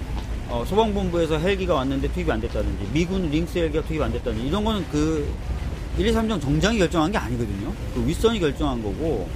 [0.49, 4.85] 어, 소방본부에서 헬기가 왔는데 투입이 안 됐다든지 미군 링스 헬기가 투입 안 됐다든지 이런 거는
[4.91, 5.31] 그
[5.97, 7.73] 1, 2, 3전 정장이 결정한 게 아니거든요.
[7.93, 9.27] 그 윗선이 결정한 거고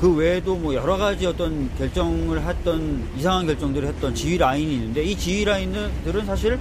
[0.00, 5.16] 그 외에도 뭐 여러 가지 어떤 결정을 했던 이상한 결정들을 했던 지휘 라인이 있는데 이
[5.16, 6.58] 지휘 라인들은 사실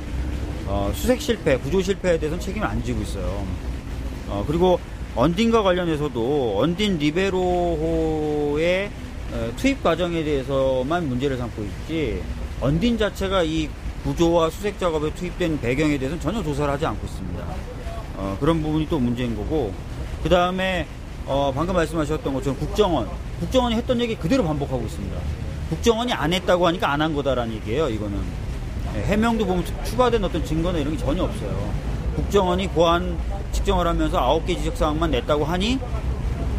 [0.66, 3.46] 어, 수색 실패, 구조 실패에 대해서는 책임을 안 지고 있어요.
[4.28, 4.80] 어, 그리고
[5.16, 9.07] 언딘과 관련해서도 언딘 리베로호의 어,
[9.58, 12.22] 투입 과정에 대해서만 문제를 삼고 있지
[12.62, 13.70] 언딘 자체가 이
[14.04, 17.46] 구조와 수색 작업에 투입된 배경에 대해서는 전혀 조사를 하지 않고 있습니다.
[18.18, 19.74] 어, 그런 부분이 또 문제인 거고
[20.24, 20.88] 그 다음에
[21.26, 23.10] 어, 방금 말씀하셨던 것처럼 국정원
[23.40, 25.18] 국정원이 했던 얘기 그대로 반복하고 있습니다.
[25.70, 27.90] 국정원이 안 했다고 하니까 안 한 거다라는 얘기예요.
[27.90, 28.18] 이거는
[28.96, 31.74] 예, 해명도 보면 추가된 어떤 증거나 이런 게 전혀 없어요.
[32.16, 33.18] 국정원이 보안
[33.52, 35.78] 측정을 하면서 아홉 개 지적 사항만 냈다고 하니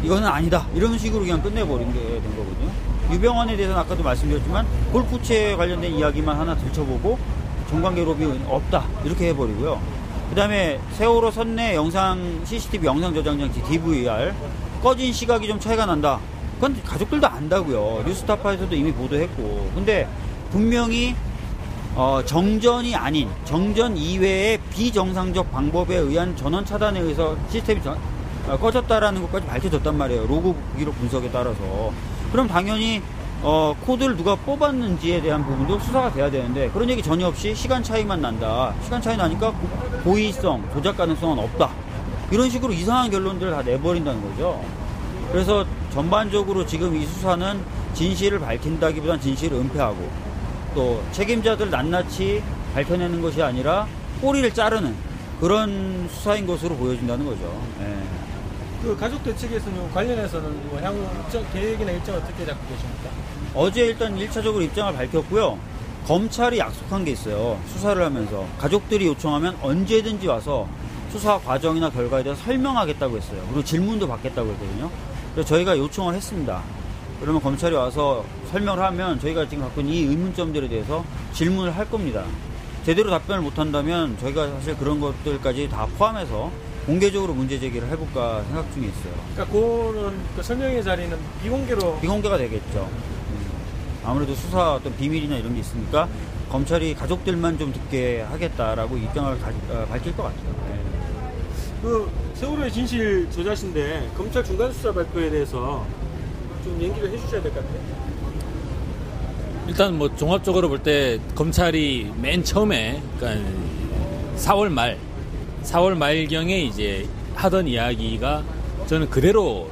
[0.03, 0.65] 이거는 아니다.
[0.73, 2.69] 이런 식으로 그냥 끝내버린 게 된 거거든요.
[3.11, 7.17] 유병원에 대해서는 아까도 말씀드렸지만 골프채 관련된 이야기만 하나 들춰보고
[7.69, 8.85] 정관계 로비 없다.
[9.03, 9.79] 이렇게 해버리고요.
[10.29, 14.33] 그 다음에 세월호 선내 영상, CCTV 영상 저장 장치 DVR
[14.81, 16.19] 꺼진 시각이 좀 차이가 난다.
[16.55, 18.03] 그건 가족들도 안다고요.
[18.05, 19.71] 뉴스타파에서도 이미 보도했고.
[19.73, 20.07] 근데
[20.51, 21.15] 분명히
[21.95, 27.99] 어, 정전이 아닌 정전 이외의 비정상적 방법에 의한 전원 차단에 의해서 시스템이 전- 어,
[28.57, 30.25] 꺼졌다라는 것까지 밝혀졌단 말이에요.
[30.27, 31.91] 로그 기록 분석에 따라서.
[32.31, 33.01] 그럼 당연히
[33.41, 38.21] 어, 코드를 누가 뽑았는지에 대한 부분도 수사가 돼야 되는데 그런 얘기 전혀 없이 시간 차이만
[38.21, 38.73] 난다.
[38.83, 39.69] 시간 차이 나니까 고-
[40.03, 41.69] 고의성, 조작 가능성은 없다.
[42.31, 44.61] 이런 식으로 이상한 결론들을 다 내버린다는 거죠.
[45.31, 47.59] 그래서 전반적으로 지금 이 수사는
[47.93, 49.97] 진실을 밝힌다기보단 진실을 은폐하고
[50.75, 52.43] 또 책임자들 낱낱이
[52.75, 53.87] 밝혀내는 것이 아니라
[54.21, 54.93] 꼬리를 자르는
[55.39, 57.61] 그런 수사인 것으로 보여진다는 거죠.
[57.81, 57.95] 예.
[58.81, 63.09] 그 가족들 측에서는 관련해서는 뭐 향후 일정, 계획이나 일정 어떻게 잡고 계십니까?
[63.53, 65.59] 어제 일단 1차적으로 입장을 밝혔고요.
[66.07, 67.59] 검찰이 약속한 게 있어요.
[67.67, 70.67] 수사를 하면서 가족들이 요청하면 언제든지 와서
[71.11, 73.41] 수사 과정이나 결과에 대해서 설명하겠다고 했어요.
[73.47, 74.89] 그리고 질문도 받겠다고 했거든요.
[75.33, 76.63] 그래서 저희가 요청을 했습니다.
[77.19, 82.23] 그러면 검찰이 와서 설명을 하면 저희가 지금 갖고 있는 이 의문점들에 대해서 질문을 할 겁니다.
[82.85, 86.49] 제대로 답변을 못 한다면 저희가 사실 그런 것들까지 다 포함해서
[86.93, 89.13] 공개적으로 문제 제기를 해볼까 생각 중에 있어요.
[89.35, 92.89] 그러니까 그거는 그 설명의 자리는 비공개로 비공개가 되겠죠.
[92.89, 93.51] 음.
[94.03, 96.09] 아무래도 수사 어떤 비밀이나 이런 게 있으니까
[96.49, 100.55] 검찰이 가족들만 좀 듣게 하겠다라고 입장을 가- 어, 밝힐 것 같아요.
[100.67, 100.79] 네.
[101.83, 105.85] 그 세월호의 진실 저자신데 검찰 중간 수사 발표에 대해서
[106.63, 107.99] 좀 얘기를 해주셔야 될 것 같아요.
[109.67, 113.47] 일단 뭐 종합적으로 볼 때 검찰이 맨 처음에 그러니까
[114.37, 114.97] 4월 말
[115.63, 118.43] 4월 말경에 이제 하던 이야기가
[118.87, 119.69] 저는 그대로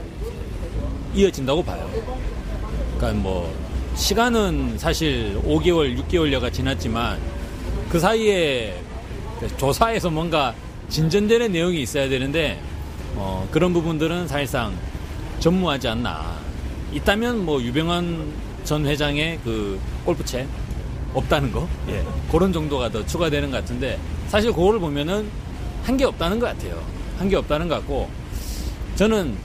[1.14, 1.90] 이어진다고 봐요.
[2.98, 3.54] 그러니까 뭐
[3.96, 7.20] 시간은 사실 5개월, 6개월여가 지났지만
[7.90, 8.80] 그 사이에
[9.58, 10.54] 조사에서 뭔가
[10.90, 12.60] 진전되는 내용이 있어야 되는데
[13.16, 14.74] 어, 그런 부분들은 사실상
[15.40, 16.38] 전무하지 않나.
[16.94, 18.32] 있다면 뭐 유병환
[18.64, 20.48] 전 회장의 그 골프채
[21.14, 23.98] 없다는 거, 예, 그런 정도가 더 추가되는 것 같은데
[24.28, 25.30] 사실 그거를 보면은
[25.86, 26.82] 한 게 없다는 것 같아요.
[27.18, 28.10] 한 게 없다는 것 같고
[28.96, 29.36] 저는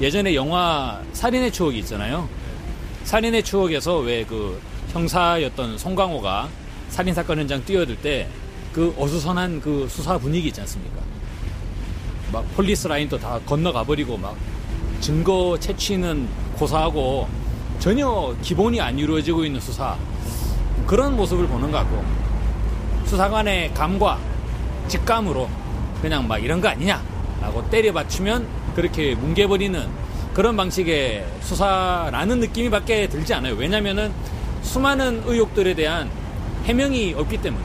[0.00, 2.28] 예전에 영화 살인의 추억이 있잖아요.
[3.04, 4.60] 살인의 추억에서 왜 그
[4.92, 6.48] 형사였던 송강호가
[6.88, 8.28] 살인 사건 현장 뛰어들 때
[8.72, 11.00] 그 어수선한 그 수사 분위기 있지 않습니까?
[12.32, 14.36] 막 폴리스 라인도 다 건너가 버리고 막
[15.00, 17.26] 증거 채취는 고사하고
[17.80, 19.96] 전혀 기본이 안 이루어지고 있는 수사
[20.86, 22.04] 그런 모습을 보는 것 같고
[23.06, 24.18] 수사관의 감과
[24.88, 25.48] 직감으로
[26.02, 29.88] 그냥 막 이런 거 아니냐라고 때려 맞추면 그렇게 뭉개버리는
[30.34, 33.54] 그런 방식의 수사라는 느낌이 밖에 들지 않아요.
[33.54, 34.12] 왜냐면은
[34.62, 36.10] 수많은 의혹들에 대한
[36.64, 37.64] 해명이 없기 때문에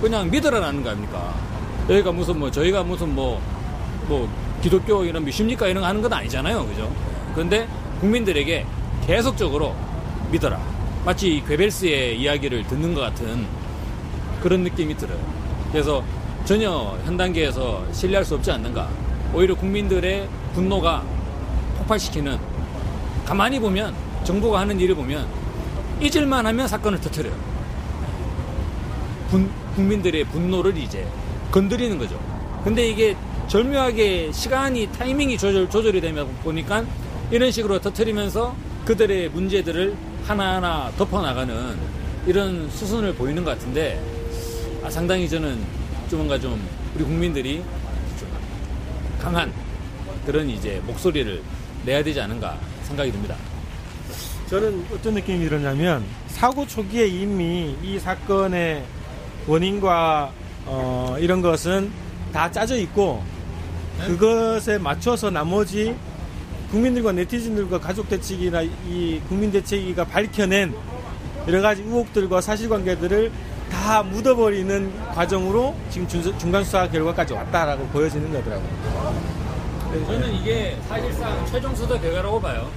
[0.00, 1.34] 그냥 믿으라라는 거 아닙니까?
[1.88, 4.28] 여기가 무슨 뭐 저희가 무슨 뭐뭐
[4.62, 6.66] 기독교 이런 믿습니까 이런 거 하는 건 아니잖아요.
[6.66, 6.90] 그죠?
[7.34, 7.68] 그런데
[8.00, 8.66] 국민들에게
[9.06, 9.74] 계속적으로
[10.30, 10.60] 믿어라.
[11.04, 13.46] 마치 괴벨스의 이야기를 듣는 것 같은
[14.42, 15.18] 그런 느낌이 들어요.
[15.70, 16.02] 그래서
[16.46, 18.88] 전혀 현 단계에서 신뢰할 수 없지 않는가.
[19.34, 21.02] 오히려 국민들의 분노가
[21.78, 22.38] 폭발시키는
[23.24, 25.26] 가만히 보면 정부가 하는 일을 보면
[26.00, 27.34] 잊을만 하면 사건을 터뜨려요.
[29.28, 31.04] 분- 국민들의 분노를 이제
[31.50, 32.16] 건드리는 거죠.
[32.62, 33.16] 근데 이게
[33.48, 36.84] 절묘하게 시간이 타이밍이 조절, 조절이 되면 보니까
[37.32, 38.54] 이런 식으로 터트리면서
[38.84, 41.76] 그들의 문제들을 하나하나 덮어나가는
[42.26, 44.00] 이런 수순을 보이는 것 같은데
[44.84, 45.58] 아, 상당히 저는
[46.08, 46.60] 좀 뭔가 좀
[46.94, 47.62] 우리 국민들이
[48.18, 48.28] 좀
[49.18, 49.52] 강한
[50.24, 51.42] 그런 이제 목소리를
[51.84, 53.36] 내야 되지 않은가 생각이 듭니다.
[54.48, 58.84] 저는 어떤 느낌이 들었냐면 사고 초기에 이미 이 사건의
[59.46, 60.32] 원인과
[60.66, 61.90] 어, 이런 것은
[62.32, 63.24] 다 짜져 있고
[64.06, 65.96] 그것에 맞춰서 나머지
[66.70, 70.74] 국민들과 네티즌들과 가족 대책이나 이 국민 대책위가 밝혀낸
[71.48, 73.30] 여러 가지 의혹들과 사실관계들을
[73.70, 79.14] 다 묻어버리는 과정으로 지금 준- 중간 수사 결과까지 왔다라고 보여지는 거더라고요.
[80.06, 82.68] 저는 이게 사실상 최종 수사 결과라고 봐요.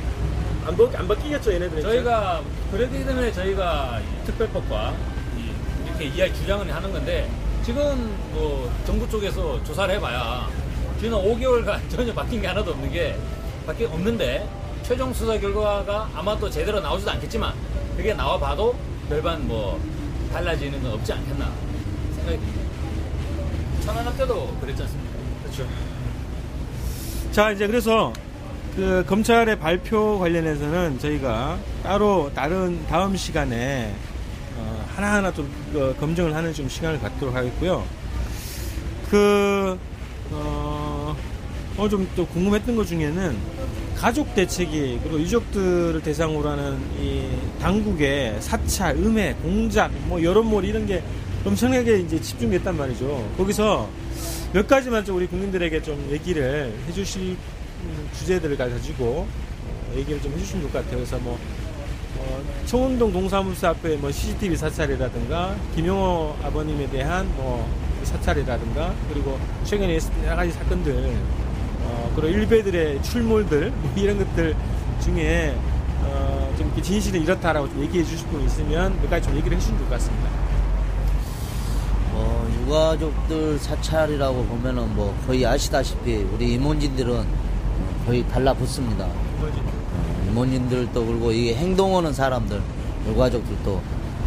[0.66, 1.82] 안, 바, 안 바뀌겠죠, 얘네들은.
[1.82, 4.94] 저희가 그렇기 때문에 저희가 이 특별법과
[5.38, 5.52] 이-
[5.88, 7.30] 이렇게 이야기 주장을 하는 건데
[7.64, 10.48] 지금 뭐 정부 쪽에서 조사를 해봐야
[11.00, 13.18] 지난 5개월간 전혀 바뀐 게 하나도 없는 게
[13.66, 14.48] 바뀐 없는데
[14.84, 17.54] 최종 수사 결과가 아마도 제대로 나오지도 않겠지만
[17.98, 18.76] 그게 나와 봐도
[19.10, 19.80] 별반 뭐
[20.32, 21.52] 달라지는 건 없지 않겠나
[22.16, 22.60] 생각이 듭니다.
[23.82, 25.14] 천안함 때도 그랬지 않습니까?
[25.44, 25.68] 그렇죠.
[27.32, 28.14] 자, 이제 그래서
[28.76, 33.94] 그 검찰의 발표 관련해서는 저희가 따로 다른 다음 시간에
[34.58, 37.84] 어, 하나하나 좀 그, 검증을 하는 좀 시간을 갖도록 하겠고요.
[39.10, 39.80] 그,
[40.32, 41.16] 어,
[41.78, 43.38] 오늘 좀또 궁금했던 것 중에는
[44.00, 47.28] 가족 대책이 그리고 유족들을 대상으로 하는 이
[47.60, 51.04] 당국의 사찰, 음해, 공작, 뭐 여론몰이 이런 게
[51.44, 53.30] 엄청나게 이제 집중됐단 말이죠.
[53.36, 53.90] 거기서
[54.54, 57.36] 몇 가지만 좀 우리 국민들에게 좀 얘기를 해주실
[58.18, 60.96] 주제들을 가지고 어, 얘기를 좀 해주시면 좋을 것 같아요.
[60.96, 61.38] 그래서 뭐
[62.20, 67.70] 어, 청운동 동사무소 앞에 뭐 CCTV 사찰이라든가 김용호 아버님에 대한 뭐
[68.04, 71.18] 사찰이라든가 그리고 최근에 여러 가지 사건들
[72.10, 74.56] 어, 그리고 일베들의 출몰들 뭐 이런 것들
[75.02, 75.56] 중에
[76.04, 79.80] 어, 좀 이렇게 진실은 이렇다라고 좀 얘기해 주실 분 있으면 몇 가지 좀 얘기를 해주시면
[79.80, 80.30] 좋을 것 같습니다.
[82.12, 87.26] 뭐 유가족들 사찰이라고 보면은 뭐 거의 아시다시피 우리 임원진들은
[88.06, 89.06] 거의 달라붙습니다.
[89.06, 92.62] 어, 임원진들도 그리고 이게 행동하는 사람들
[93.08, 93.82] 유가족들도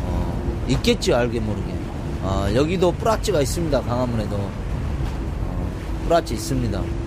[0.05, 1.75] 어, 있겠죠 알게 모르게.
[2.23, 4.37] 어, 여기도 뿌락지가 있습니다 강화문에도.
[4.37, 5.71] 어,
[6.05, 7.02] 뿌라치 있습니다.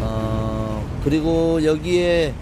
[0.00, 2.34] 어, 그리고 여기에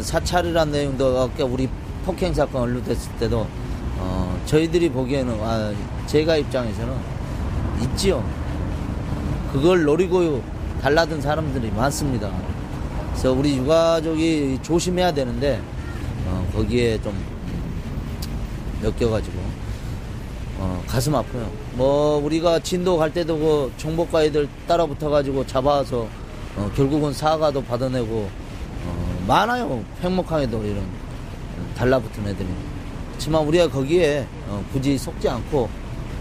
[0.00, 1.68] 사찰이라는 내용도 아까 우리
[2.04, 3.46] 폭행 사건 언론됐을 때도
[3.98, 5.72] 어, 저희들이 보기에는 아,
[6.06, 6.94] 제가 입장에서는
[7.82, 8.24] 있지요.
[9.52, 10.42] 그걸 노리고
[10.80, 12.30] 달라든 사람들이 많습니다.
[13.10, 15.60] 그래서 우리 유가족이 조심해야 되는데
[16.26, 17.14] 어, 거기에 좀
[18.82, 19.38] 엮여가지고
[20.58, 21.50] 어, 가슴 아파요.
[21.74, 26.08] 뭐 우리가 진도 갈 때도 그 정보과 애들 따라 붙어가지고 잡아서
[26.56, 28.28] 어, 결국은 사과도 받아내고
[28.86, 29.82] 어, 많아요.
[30.00, 30.84] 팽목항에도 이런
[31.76, 32.48] 달라붙은 애들이.
[33.08, 35.68] 그렇지만 우리가 거기에 어, 굳이 속지 않고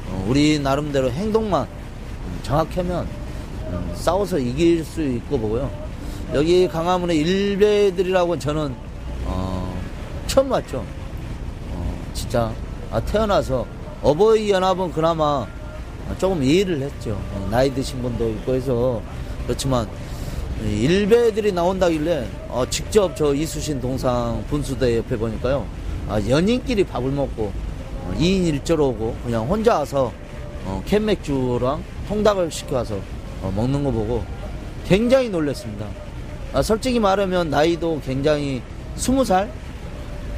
[0.09, 1.67] 어, 우리 나름대로 행동만
[2.43, 3.07] 정확하면
[3.69, 5.69] 음, 싸워서 이길 수 있고 보고요.
[6.33, 8.73] 여기 강화문에 일베들이라고 저는
[9.25, 9.81] 어,
[10.27, 10.85] 처음 봤죠.
[11.71, 12.53] 어, 진짜
[12.91, 13.65] 아, 태어나서
[14.01, 15.45] 어버이 연합은 그나마
[16.17, 17.11] 조금 이해를 했죠.
[17.33, 19.01] 어, 나이 드신 분도 있고 해서
[19.45, 19.87] 그렇지만
[20.63, 25.65] 일베들이 나온다길래 어, 직접 저 이수신 동상 분수대 옆에 보니까요.
[26.07, 27.51] 아, 연인끼리 밥을 먹고
[28.03, 30.11] 어, 2인 1조로 오고 그냥 혼자 와서
[30.65, 32.99] 어, 캔맥주랑 통닭을 시켜와서
[33.41, 34.23] 어, 먹는 거 보고
[34.85, 35.87] 굉장히 놀랐습니다.
[36.53, 38.61] 아, 솔직히 말하면 나이도 굉장히
[38.97, 39.49] 20살,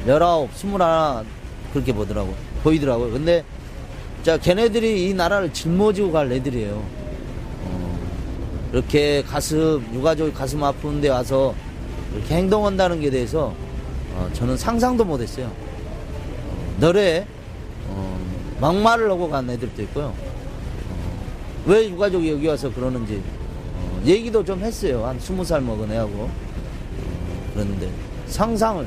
[0.06, 1.24] 19, 21
[1.72, 3.10] 그렇게 보더라고 보이더라고요.
[3.10, 3.44] 근데
[4.22, 7.03] 자 걔네들이 이 나라를 짊어지고 갈 애들이에요.
[8.74, 11.54] 어, 이렇게 가슴 유가족 가슴 아픈데 와서
[12.12, 13.54] 이렇게 행동한다는 게 대해서
[14.14, 15.46] 어, 저는 상상도 못했어요.
[15.46, 17.26] 어, 너래
[17.88, 18.20] 어,
[18.60, 20.06] 막말을 하고 간 애들도 있고요.
[20.06, 20.14] 어,
[21.66, 23.22] 왜 유가족이 여기 와서 그러는지
[23.76, 25.06] 어, 얘기도 좀 했어요.
[25.06, 26.32] 한 스무 살 먹은 애하고 어,
[27.54, 27.88] 그런데
[28.26, 28.86] 상상을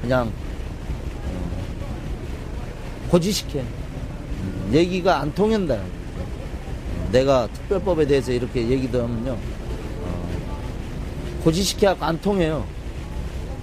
[0.00, 0.32] 그냥
[1.26, 1.50] 어,
[3.10, 3.58] 고지시켜.
[3.60, 5.78] 음, 얘기가 안 통한다.
[7.12, 9.32] 내가 특별법에 대해서 이렇게 얘기도 하면요.
[9.32, 10.28] 어,
[11.44, 12.64] 고지시켜갖고 안 통해요.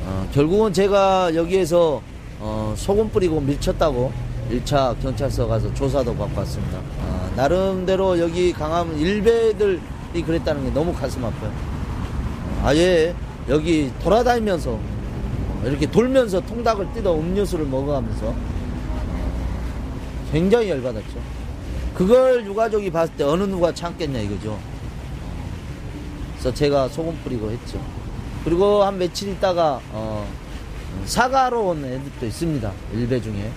[0.05, 2.01] 어, 결국은 제가 여기에서
[2.39, 4.11] 어, 소금 뿌리고 밀쳤다고
[4.51, 6.79] 1차 경찰서 가서 조사도 받고 왔습니다.
[7.01, 11.51] 아, 나름대로 여기 강화문 일베들이 그랬다는 게 너무 가슴 아파요.
[11.51, 13.15] 어, 아예
[13.49, 18.35] 여기 돌아다니면서 어, 이렇게 돌면서 통닭을 뜯어 음료수를 먹어가면서 어,
[20.31, 21.42] 굉장히 열받았죠.
[21.95, 24.59] 그걸 유가족이 봤을 때 어느 누가 참겠냐 이거죠.
[26.33, 27.79] 그래서 제가 소금 뿌리고 했죠.
[28.43, 30.27] 그리고 한 며칠 있다가 어,
[31.05, 32.71] 사과로 온 애들도 있습니다.
[32.93, 33.51] 일배 중에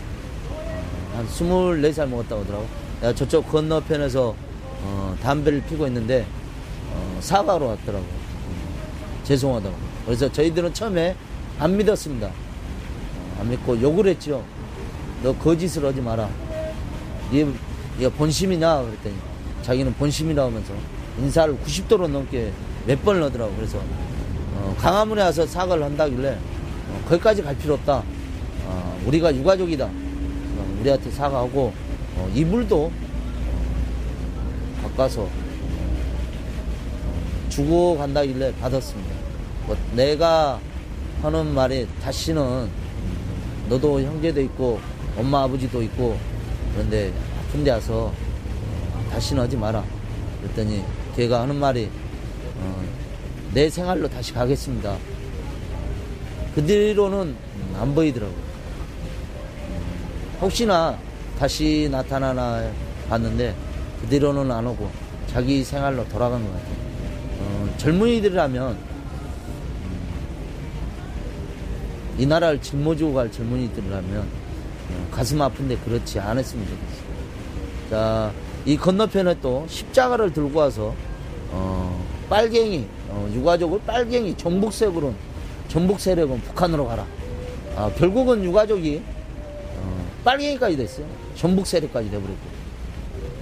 [0.50, 2.66] 어, 한 24살 먹었다고 하더라고.
[3.00, 4.34] 내가 저쪽 건너편에서
[4.82, 6.26] 어, 담배를 피고 있는데
[6.92, 8.04] 어, 사과로 왔더라고.
[8.04, 9.74] 어, 죄송하다고.
[10.04, 11.16] 그래서 저희들은 처음에
[11.58, 12.26] 안 믿었습니다.
[12.28, 14.44] 어, 안 믿고 욕을 했죠.
[15.22, 16.28] 너 거짓을 하지 마라.
[17.34, 17.46] 얘,
[17.98, 18.82] 얘가 본심이냐?
[18.82, 19.14] 그랬더니
[19.62, 20.72] 자기는 본심이라고 하면서
[21.18, 22.52] 인사를 90도로 넘게
[22.86, 23.54] 몇 번을 하더라고.
[23.56, 23.78] 그래서
[24.54, 28.02] 어, 강화문에 와서 사과를 한다길래 어, 거기까지 갈 필요 없다.
[28.66, 29.86] 어, 우리가 유가족이다.
[29.86, 31.72] 어, 우리한테 사과하고
[32.16, 32.92] 어, 이불도 어,
[34.82, 35.30] 바꿔서 어,
[37.48, 39.14] 주고 간다길래 받았습니다.
[39.66, 40.60] 뭐 내가
[41.22, 42.68] 하는 말이 다시는
[43.68, 44.80] 너도 형제도 있고
[45.16, 46.16] 엄마 아버지도 있고
[46.74, 47.12] 그런데
[47.56, 49.82] 아픈데 와서 어, 다시는 하지 마라.
[50.42, 50.84] 그랬더니
[51.16, 51.88] 걔가 하는 말이
[52.58, 52.84] 어,
[53.54, 54.96] 내 생활로 다시 가겠습니다.
[56.54, 57.34] 그 뒤로는
[57.78, 58.36] 안 보이더라고요.
[60.40, 60.98] 혹시나
[61.38, 62.70] 다시 나타나나
[63.08, 63.54] 봤는데
[64.02, 64.90] 그 뒤로는 안 오고
[65.26, 66.76] 자기 생활로 돌아간 것 같아요.
[67.40, 70.08] 어, 젊은이들이라면 음,
[72.18, 77.05] 이 나라를 짊어지고 갈 젊은이들이라면 어, 가슴 아픈데 그렇지 않았으면 좋겠어요.
[77.90, 78.32] 자,
[78.64, 80.94] 이 건너편에 또 십자가를 들고 와서
[81.50, 85.14] 어, 빨갱이 어, 유가족을 빨갱이 전북색으로
[85.68, 87.06] 전북 세력은 북한으로 가라.
[87.76, 89.02] 아, 결국은 유가족이
[89.78, 91.06] 어, 빨갱이까지 됐어요.
[91.36, 92.56] 전북 세력까지 돼버렸고.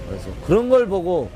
[0.09, 1.29] 그래서 그런 걸 보고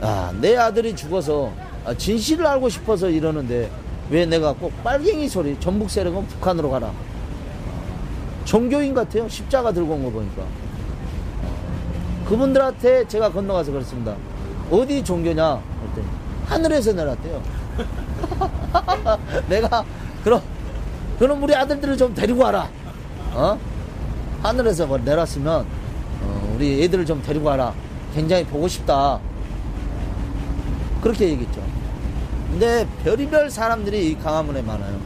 [0.00, 1.52] 아, 내 아들이 죽어서
[1.84, 3.70] 아, 진실을 알고 싶어서 이러는데
[4.08, 6.86] 왜 내가 꼭 빨갱이 소리 전북 세력은 북한으로 가라.
[6.88, 9.28] 아, 종교인 같아요.
[9.28, 10.42] 십자가 들고 온 거 보니까.
[12.30, 14.14] 아, 그분들한테 제가 건너가서 그랬습니다.
[14.70, 15.60] 어디 종교냐?
[15.80, 16.06] 그랬더니
[16.46, 17.42] 하늘에서 내렸대요.
[19.48, 19.84] 내가
[20.22, 20.40] 그럼
[21.18, 22.68] 그럼 우리 아들들을 좀 데리고 와라.
[23.32, 23.58] 어?
[24.42, 25.66] 하늘에서 뭐 내렸으면
[26.22, 27.74] 어, 우리 애들을 좀 데리고 와라.
[28.14, 29.18] 굉장히 보고 싶다.
[31.02, 31.60] 그렇게 얘기했죠.
[32.50, 34.96] 근데 별의별 사람들이 이 강화문에 많아요.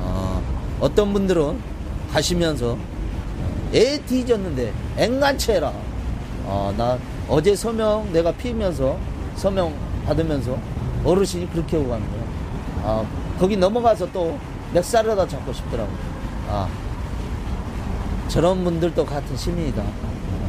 [0.00, 0.42] 어,
[0.80, 1.58] 어떤 분들은
[2.12, 2.76] 가시면서
[3.74, 5.72] 애 뒤졌는데 앵간치 해라.
[6.46, 8.96] 어, 나 어제 서명 내가 피면서
[9.34, 9.74] 서명
[10.06, 10.56] 받으면서
[11.04, 12.24] 어르신이 그렇게 오고 가는 거예요.
[12.82, 13.04] 아,
[13.38, 14.38] 거기 넘어가서 또
[14.72, 15.90] 렉사르다 잡고 싶더라고.
[16.48, 16.68] 아,
[18.28, 19.82] 저런 분들도 같은 시민이다.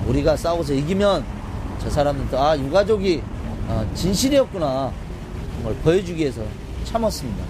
[0.07, 1.25] 우리가 싸워서 이기면
[1.79, 3.21] 저 사람들도 아 유가족이
[3.67, 4.91] 아, 진실이었구나
[5.63, 6.41] 걸 보여주기 위해서
[6.85, 7.43] 참았습니다.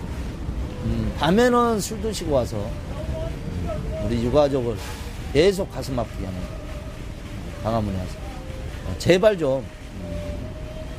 [0.86, 4.76] 음, 밤에는 술 드시고 와서 음, 우리 유가족을
[5.34, 6.40] 계속 가슴 아프게 하는
[7.64, 8.27] 강화문에 와서 어,
[8.98, 10.50] 제발 좀 음,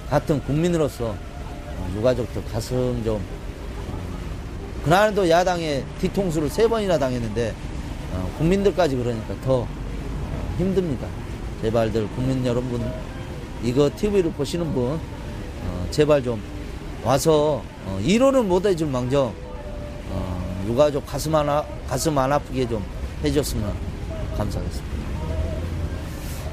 [0.09, 3.23] 같은 국민으로서 어, 유가족들 가슴 좀
[4.85, 7.55] 그날도 야당에 뒤통수를 세 번이나 당했는데
[8.13, 11.07] 어, 국민들까지 그러니까 더 어, 힘듭니다.
[11.63, 12.81] 제발들 국민 여러분
[13.63, 16.41] 이거 TV를 보시는 분 어, 제발 좀
[17.05, 19.35] 와서 어, 1호는 못 해줄 망정
[20.11, 22.85] 어, 유가족 가슴 안 아프게 좀
[23.25, 23.75] 해줬으면
[24.37, 24.88] 감사하겠습니다.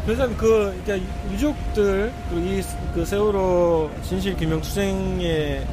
[0.05, 5.65] 그래서 그 그러니까 유족들 그이그 세월호 진실 규명 투쟁의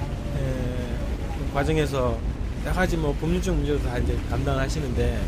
[1.52, 2.18] 과정에서
[2.64, 5.20] 여러 가지 뭐 법률적 문제도 다 이제 감당하시는데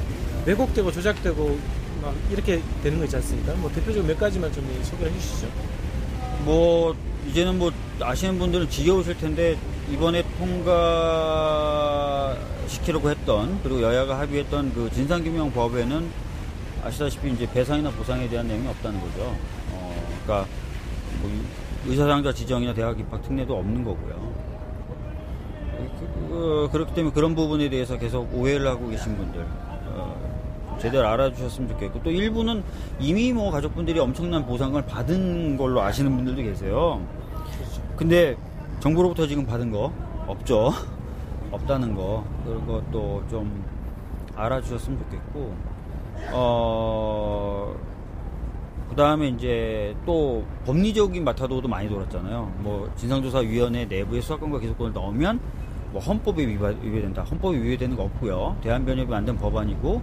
[0.47, 1.59] 왜곡되고 조작되고
[2.01, 3.53] 막 이렇게 되는 거 있지 않습니까?
[3.57, 5.49] 뭐 대표적으로 몇 가지만 좀 소개해 주시죠.
[6.45, 6.97] 뭐
[7.29, 9.59] 이제는 뭐 아시는 분들은 지겨우실 텐데
[9.93, 10.25] 이번에
[12.65, 16.24] 통과시키려고 했던 그리고 여야가 합의했던 그 진상규명 법에는
[16.85, 19.35] 아시다시피 이제 배상이나 보상에 대한 내용이 없다는 거죠.
[19.73, 20.49] 어, 그러니까
[21.23, 21.31] 뭐
[21.87, 24.35] 의사상자 지정이나 대학 입학 특례도 없는 거고요.
[26.29, 29.47] 그, 그, 렇기 때문에 그런 부분에 대해서 계속 오해를 하고 계신 분들
[29.95, 32.63] 어, 제대로 알아주셨으면 좋겠고 또 일부는
[32.99, 37.01] 이미 뭐 가족분들이 엄청난 보상을 받은 걸로 아시는 분들도 계세요.
[37.97, 38.37] 근데
[38.81, 39.93] 정부로부터 지금 받은 거
[40.27, 40.73] 없죠.
[41.51, 43.65] 없다는 거 그런 것도 좀
[44.35, 45.74] 알아주셨으면 좋겠고
[46.33, 47.75] 어.
[48.95, 52.53] 그 다음에 이제 또 법리적인 마타도도 많이 돌았잖아요.
[52.59, 55.41] 뭐 진상조사위원회 내부의 수사권과 기소권을 넣으면
[55.91, 57.23] 뭐 헌법에 위반, 위배 된다.
[57.23, 58.57] 헌법에 위배되는 거 없고요.
[58.63, 60.01] 대한변협이 만든 법안이고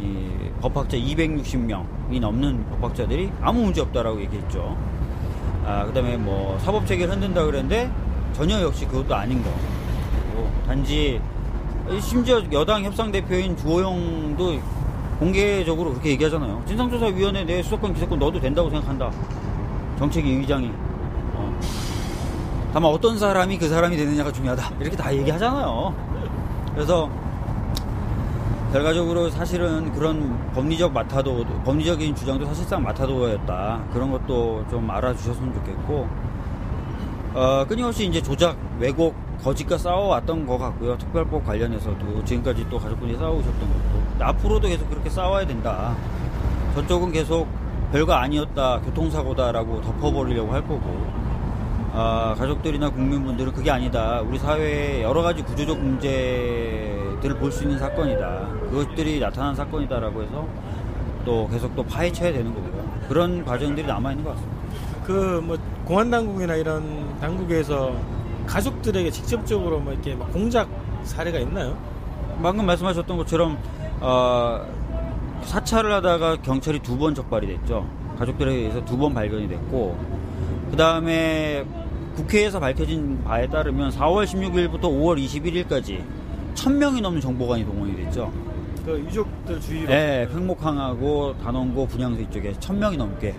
[0.00, 0.26] 이
[0.60, 4.76] 법학자 260명이 넘는 법학자들이 아무 문제 없다라고 얘기했죠.
[5.64, 7.90] 아 그다음에 뭐 사법 체계를 흔든다 그랬는데
[8.32, 9.50] 전혀 역시 그것도 아닌 거.
[10.66, 11.20] 단지
[12.00, 14.60] 심지어 여당 협상 대표인 주호영도
[15.22, 16.62] 공개적으로 그렇게 얘기하잖아요.
[16.66, 19.08] 진상조사위원회 내 수사권 기소권 넣어도 된다고 생각한다.
[19.96, 20.68] 정책위 의장이.
[21.34, 21.60] 어.
[22.72, 24.72] 다만 어떤 사람이 그 사람이 되느냐가 중요하다.
[24.80, 25.94] 이렇게 다 얘기하잖아요.
[26.74, 27.08] 그래서
[28.72, 33.84] 결과적으로 사실은 그런 법리적 마타도, 법리적인 주장도 사실상 마타도였다.
[33.92, 36.08] 그런 것도 좀 알아주셨으면 좋겠고,
[37.34, 39.14] 어, 끊임없이 이제 조작, 왜곡,
[39.44, 40.98] 거짓과 싸워왔던 것 같고요.
[40.98, 43.91] 특별법 관련해서도 지금까지 또 가족분이 싸우셨던 것도
[44.22, 45.94] 앞으로도 계속 그렇게 싸워야 된다.
[46.74, 47.46] 저쪽은 계속
[47.92, 51.06] 별거 아니었다, 교통사고다라고 덮어버리려고 할 거고
[51.94, 54.22] 아, 가족들이나 국민분들은 그게 아니다.
[54.22, 58.48] 우리 사회의 여러 가지 구조적 문제들을 볼 수 있는 사건이다.
[58.70, 60.46] 그것들이 나타난 사건이다라고 해서
[61.26, 62.82] 또 계속 또 파헤쳐야 되는 거고요.
[63.08, 64.62] 그런 과정들이 남아있는 것 같습니다.
[65.04, 67.92] 그 뭐 공안 당국이나 이런 당국에서
[68.46, 70.68] 가족들에게 직접적으로 뭐 이렇게 막 공작
[71.04, 71.76] 사례가 있나요?
[72.42, 73.58] 방금 말씀하셨던 것처럼
[74.02, 74.60] 어,
[75.44, 77.86] 사찰을 하다가 경찰이 두 번 적발이 됐죠.
[78.18, 79.96] 가족들에 의해서 두 번 발견이 됐고
[80.70, 81.64] 그 다음에
[82.16, 86.02] 국회에서 밝혀진 바에 따르면 4월 16일부터 5월 21일까지
[86.54, 88.30] 1000명이 넘는 정보관이 동원이 됐죠.
[88.84, 89.88] 그 유족들 주위로.
[89.88, 93.34] 네, 횡목항하고 단원고 분향소 이쪽에 1000명이 넘게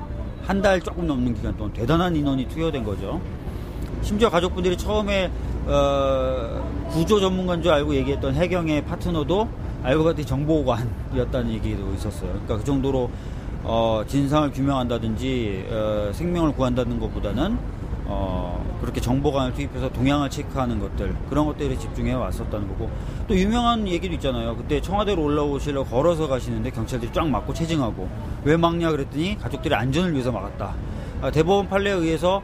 [0.46, 3.22] 한 달 조금 넘는 기간 동안 대단한 인원이 투여된 거죠.
[4.02, 5.32] 심지어 가족분들이 처음에
[5.66, 9.48] 어, 구조 전문가인 줄 알고 얘기했던 해경의 파트너도
[9.84, 12.32] 알고 봤더니 정보관이었다는 얘기도 있었어요.
[12.32, 13.10] 그러니까 그 정도로
[13.64, 17.58] 어, 진상을 규명한다든지 어, 생명을 구한다는 것보다는
[18.06, 22.90] 어, 그렇게 정보관을 투입해서 동향을 체크하는 것들 그런 것들에 집중해 왔었다는 거고
[23.28, 24.58] 또 유명한 얘기도 있잖아요.
[24.58, 28.10] 그때 청와대로 올라오시려 걸어서 가시는데 경찰들이 쫙 막고 체증하고
[28.44, 30.76] 왜 막냐 그랬더니 가족들의 안전을 위해서 막았다.
[31.22, 32.42] 아, 대법원 판례에 의해서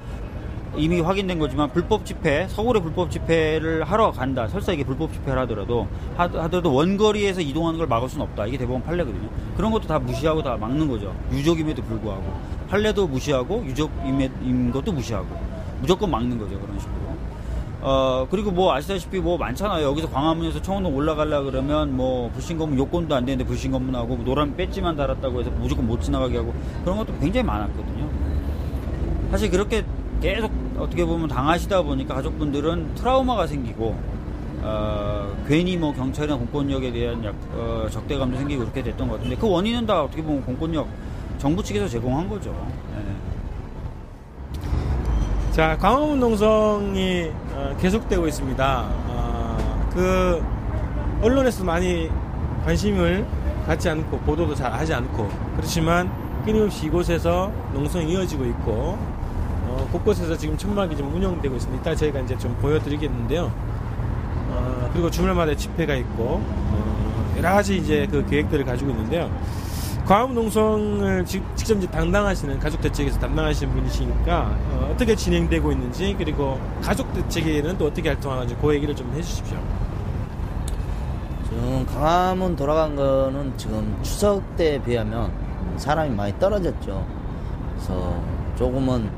[0.77, 4.47] 이미 확인된 거지만 불법 집회, 서울의 불법 집회를 하러 간다.
[4.47, 8.45] 설사 이게 불법 집회를 하더라도 하더라도 원거리에서 이동하는 걸 막을 수는 없다.
[8.45, 9.29] 이게 대법원 판례거든요.
[9.57, 11.13] 그런 것도 다 무시하고 다 막는 거죠.
[11.31, 12.23] 유족임에도 불구하고
[12.69, 15.27] 판례도 무시하고 유족임인 것도 무시하고
[15.81, 16.59] 무조건 막는 거죠.
[16.59, 16.99] 그런 식으로.
[17.81, 19.85] 어 그리고 뭐 아시다시피 뭐 많잖아요.
[19.87, 25.39] 여기서 광화문에서 청원동 올라가려 그러면 뭐 불신검문 요건도 안 되는데 불신검문하고 뭐 노란 배지만 달았다고
[25.39, 26.53] 해서 무조건 못 지나가게 하고
[26.83, 28.09] 그런 것도 굉장히 많았거든요.
[29.31, 29.85] 사실 그렇게
[30.21, 33.97] 계속 어떻게 보면 당하시다 보니까 가족분들은 트라우마가 생기고
[34.61, 39.49] 어, 괜히 뭐 경찰이나 공권력에 대한 약, 어, 적대감도 생기고 그렇게 됐던 것 같은데 그
[39.49, 40.87] 원인은 다 어떻게 보면 공권력
[41.37, 42.53] 정부 측에서 제공한 거죠.
[42.93, 43.03] 네.
[45.51, 48.85] 자, 광화문 농성이 어, 계속되고 있습니다.
[49.07, 50.43] 어, 그
[51.21, 52.09] 언론에서 많이
[52.65, 53.25] 관심을
[53.65, 56.11] 갖지 않고 보도도 잘 하지 않고 그렇지만
[56.43, 59.18] 끊임없이 이곳에서 농성이 이어지고 있고 어,
[59.91, 61.81] 곳곳에서 지금 천막이 좀 운영되고 있습니다.
[61.81, 63.51] 이따 저희가 이제 좀 보여드리겠는데요.
[64.51, 69.29] 어, 그리고 주말마다 집회가 있고 어, 여러 가지 이제 그 계획들을 가지고 있는데요.
[70.05, 76.59] 광화문 농성을 직, 직접 이제 담당하시는 가족 대책에서 담당하시는 분이시니까 어, 떻게 진행되고 있는지 그리고
[76.81, 79.57] 가족 대책에는 또 어떻게 활동하는지 그 얘기를 좀 해주십시오.
[81.45, 85.31] 지금 강화문 돌아간 거는 지금 추석 때에 비하면
[85.77, 87.05] 사람이 많이 떨어졌죠.
[87.73, 88.21] 그래서
[88.55, 89.09] 조금은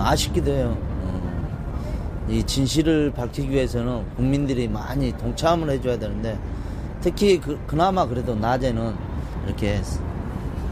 [0.00, 0.76] 아쉽기도 해요.
[0.78, 6.38] 어, 이 진실을 밝히기 위해서는 국민들이 많이 동참을 해줘야 되는데
[7.00, 8.94] 특히 그, 그나마 그래도 낮에는
[9.46, 9.80] 이렇게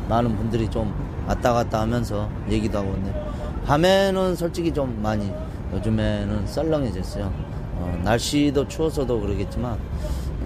[0.08, 0.94] 많은 분들이 좀
[1.26, 3.24] 왔다 갔다 하면서 얘기도 하고 있는데
[3.66, 5.30] 밤에는 솔직히 좀 많이
[5.72, 7.32] 요즘에는 썰렁해졌어요.
[7.76, 9.78] 어, 날씨도 추워서도 그러겠지만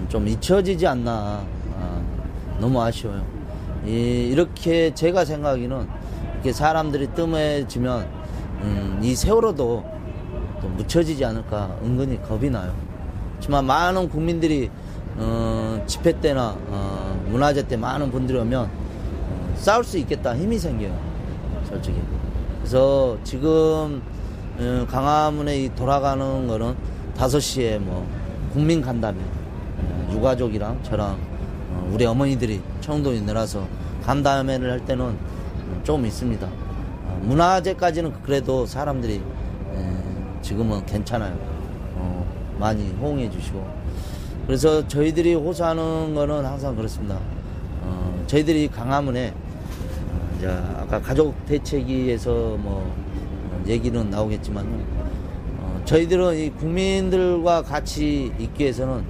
[0.09, 1.45] 좀 잊혀지지 않나
[1.79, 2.03] 아,
[2.59, 3.25] 너무 아쉬워요.
[3.87, 5.89] 이, 이렇게 제가 생각하기는
[6.35, 8.24] 이렇게 사람들이 뜸해지면
[8.65, 9.85] 음, 이 세월호도
[10.61, 12.75] 또 묻혀지지 않을까 은근히 겁이 나요.
[13.37, 14.71] 하지만 많은 국민들이
[15.17, 20.99] 어, 집회 때나 어, 문화제 때 많은 분들이 오면 어, 싸울 수 있겠다 힘이 생겨요.
[21.69, 22.01] 솔직히.
[22.59, 24.03] 그래서 지금
[24.59, 26.75] 어, 강화문에 이 돌아가는 거는
[27.17, 28.07] 5시에 뭐
[28.53, 31.19] 국민 간담회 어, 유가족이랑 저랑
[31.71, 33.67] 어, 우리 어머니들이 청동에 내려서
[34.05, 35.17] 간담회를 할 때는
[35.83, 36.64] 좀 있습니다.
[37.15, 39.23] 어, 문화제까지는 그래도 사람들이 에,
[40.43, 41.37] 지금은 괜찮아요.
[41.97, 42.27] 어,
[42.59, 43.67] 많이 호응해 주시고
[44.47, 47.19] 그래서 저희들이 호소하는 거는 항상 그렇습니다.
[47.83, 52.95] 어, 저희들이 강화문에 어, 이제 아까 가족 대책위에서 뭐
[53.51, 54.67] 어, 얘기는 나오겠지만
[55.61, 59.05] 어, 저희들은 이 국민들과 같이 있기 위해서는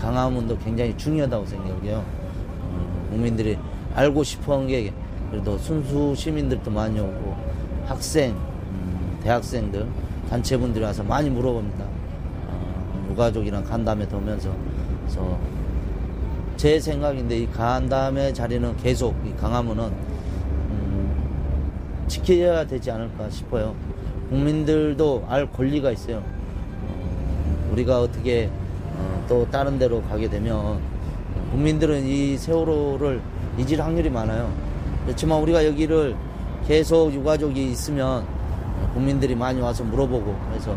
[0.00, 1.98] 강화문도 굉장히 중요하다고 생각해요.
[1.98, 3.58] 어, 국민들이
[3.94, 4.92] 알고 싶어한 게
[5.32, 7.34] 그래도 순수 시민들도 많이 오고
[7.86, 9.86] 학생, 음, 대학생들,
[10.28, 11.86] 단체분들이 와서 많이 물어봅니다.
[12.48, 14.54] 어, 유가족이랑 간담회 도면서
[15.00, 15.38] 그래서
[16.58, 21.24] 제 생각인데 이 간담회 자리는 계속 이 강화문은 음,
[22.08, 23.74] 지켜야 되지 않을까 싶어요.
[24.28, 26.18] 국민들도 알 권리가 있어요.
[26.18, 28.50] 어, 우리가 어떻게
[28.98, 30.78] 어, 또 다른 데로 가게 되면
[31.52, 33.22] 국민들은 이 세월호를
[33.56, 34.71] 잊을 확률이 많아요.
[35.04, 36.16] 그렇지만 우리가 여기를
[36.66, 38.24] 계속 유가족이 있으면
[38.94, 40.76] 국민들이 많이 와서 물어보고 그래서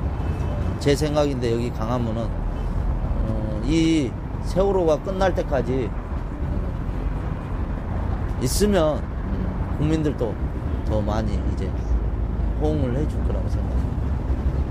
[0.80, 4.12] 제 생각인데 여기 강화문은 어, 이
[4.44, 5.90] 세월호가 끝날 때까지
[8.42, 9.02] 있으면
[9.78, 10.34] 국민들도
[10.88, 11.70] 더 많이 이제
[12.62, 13.96] 호응을 해줄 거라고 생각합니다.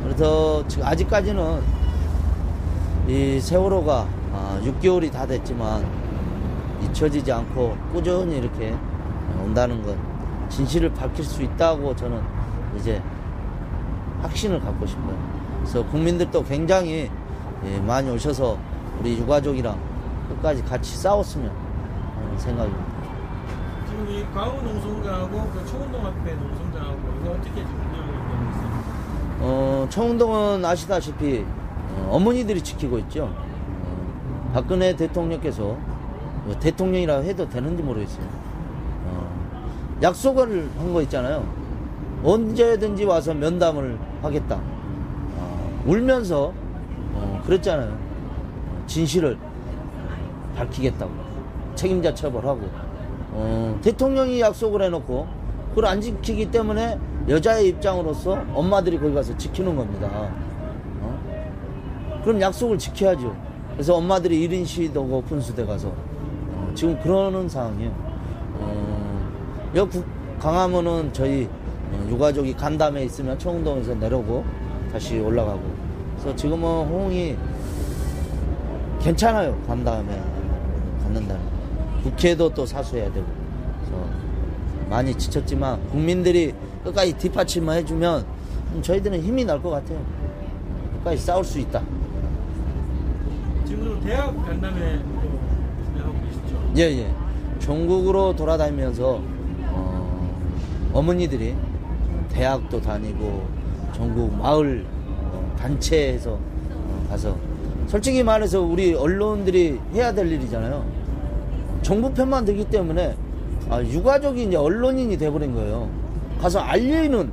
[0.02, 1.62] 그래서 지금 아직까지는
[3.08, 4.06] 이 세월호가
[4.62, 5.84] 6개월이 다 됐지만
[6.82, 8.74] 잊혀지지 않고 꾸준히 이렇게
[9.42, 9.96] 온다는 것
[10.48, 12.22] 진실을 밝힐 수 있다고 저는
[12.78, 13.02] 이제
[14.22, 15.16] 확신을 갖고 싶어요.
[15.60, 17.10] 그래서 국민들도 굉장히
[17.86, 18.58] 많이 오셔서
[19.00, 19.78] 우리 유가족이랑
[20.28, 21.50] 끝까지 같이 싸웠으면
[22.16, 22.84] 하는 생각입니다.
[23.88, 28.84] 지금 이 광우 농성장하고 그 초운동 앞에 농성장하고 이거 어떻게 지금 운영을 되고 있어요?
[29.40, 31.44] 어, 청운동은 아시다시피
[32.08, 33.24] 어, 머니들이 지키고 있죠.
[33.24, 35.76] 어, 박근혜 대통령께서
[36.44, 38.26] 뭐 대통령이라 해도 되는지 모르겠어요.
[39.96, 41.44] 어, 약속을 한 거 있잖아요.
[42.24, 44.56] 언제든지 와서 면담을 하겠다.
[44.56, 46.52] 어, 울면서
[47.14, 47.96] 어, 그랬잖아요.
[48.86, 49.36] 진실을
[50.56, 51.10] 밝히겠다고.
[51.74, 52.60] 책임자 처벌하고.
[53.32, 55.26] 어, 대통령이 약속을 해놓고
[55.70, 60.08] 그걸 안 지키기 때문에 여자의 입장으로서 엄마들이 거기 가서 지키는 겁니다.
[60.12, 60.44] 어?
[62.22, 63.34] 그럼 약속을 지켜야죠.
[63.72, 68.13] 그래서 엄마들이 1인 시위도 오픈수대 가서 어, 지금 그러는 상황이에요.
[69.74, 70.02] 어, 여기
[70.40, 71.48] 강화문은 저희
[71.92, 74.44] 어, 유가족이 간담회 있으면 청운동에서 내려오고
[74.92, 75.60] 다시 올라가고
[76.18, 77.36] 그래서 지금은 호응이
[79.00, 79.60] 괜찮아요.
[79.66, 80.18] 간다음에
[81.02, 81.36] 갔는다.
[82.02, 83.26] 국회도 또 사수해야 되고.
[83.80, 84.06] 그래서
[84.88, 86.54] 많이 지쳤지만 국민들이
[86.84, 88.24] 끝까지 뒷받침만 해주면
[88.82, 89.98] 저희들은 힘이 날 것 같아요.
[90.98, 91.82] 끝까지 싸울 수 있다.
[93.66, 94.98] 지금 대학 간담회
[95.86, 96.72] 진행하고 계시죠?
[96.78, 97.14] 예, 예.
[97.58, 99.20] 전국으로 돌아다니면서
[100.94, 101.56] 어, 머니들이
[102.30, 103.46] 대학도 다니고
[103.92, 104.86] 전국 마을
[105.20, 107.36] 어, 단체에서 어, 가서
[107.88, 110.84] 솔직히 말해서 우리 언론들이 해야 될 일이잖아요.
[111.82, 113.16] 정부 편만 들기 때문에
[113.68, 115.90] 아, 유가족이 이제 언론인이 돼버린 거예요.
[116.40, 117.30] 가서 알리는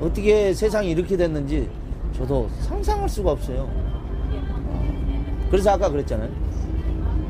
[0.00, 1.68] 어떻게 세상이 이렇게 됐는지
[2.16, 3.68] 저도 상상할 수가 없어요.
[3.68, 5.46] 어.
[5.50, 6.30] 그래서 아까 그랬잖아요.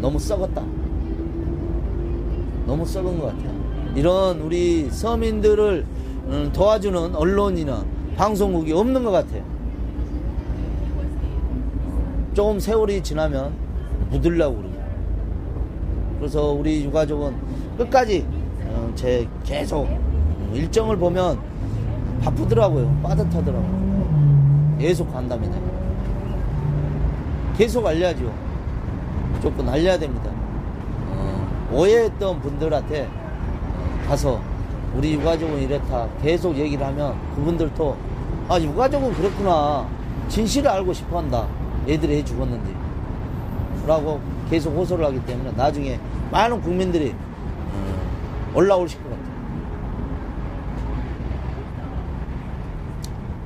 [0.01, 0.63] 너무 썩었다.
[2.67, 3.56] 너무 썩은 것 같아요.
[3.97, 5.87] 이런 우리 서민들을
[6.27, 7.83] 음, 도와주는 언론이나
[8.17, 9.43] 방송국이 없는 것 같아요.
[12.35, 13.55] 조금 세월이 지나면
[14.11, 14.75] 묻으려고 그러고.
[16.19, 17.35] 그래서 우리 유가족은
[17.79, 18.27] 끝까지
[18.67, 19.89] 어, 제 계속
[20.53, 21.39] 일정을 보면
[22.23, 23.01] 바쁘더라고요.
[23.03, 24.77] 빠듯하더라고요.
[24.79, 25.57] 계속 간답니다.
[27.57, 28.31] 계속 알려야죠.
[29.33, 30.31] 무조건 알려야 됩니다.
[31.09, 33.26] 어, 오해했던 분들한테 어,
[34.09, 34.41] 가서
[34.95, 37.97] 우리 유가족은 이렇다 계속 얘기를 하면 그분들도
[38.49, 39.87] 아 유가족은 그렇구나
[40.29, 41.47] 진실을 알고 싶어한다
[41.89, 42.75] 애들이 해 죽었는지
[43.87, 45.99] 라고 계속 호소를 하기 때문에 나중에
[46.31, 49.27] 많은 국민들이 어, 올라오실 것 같아요.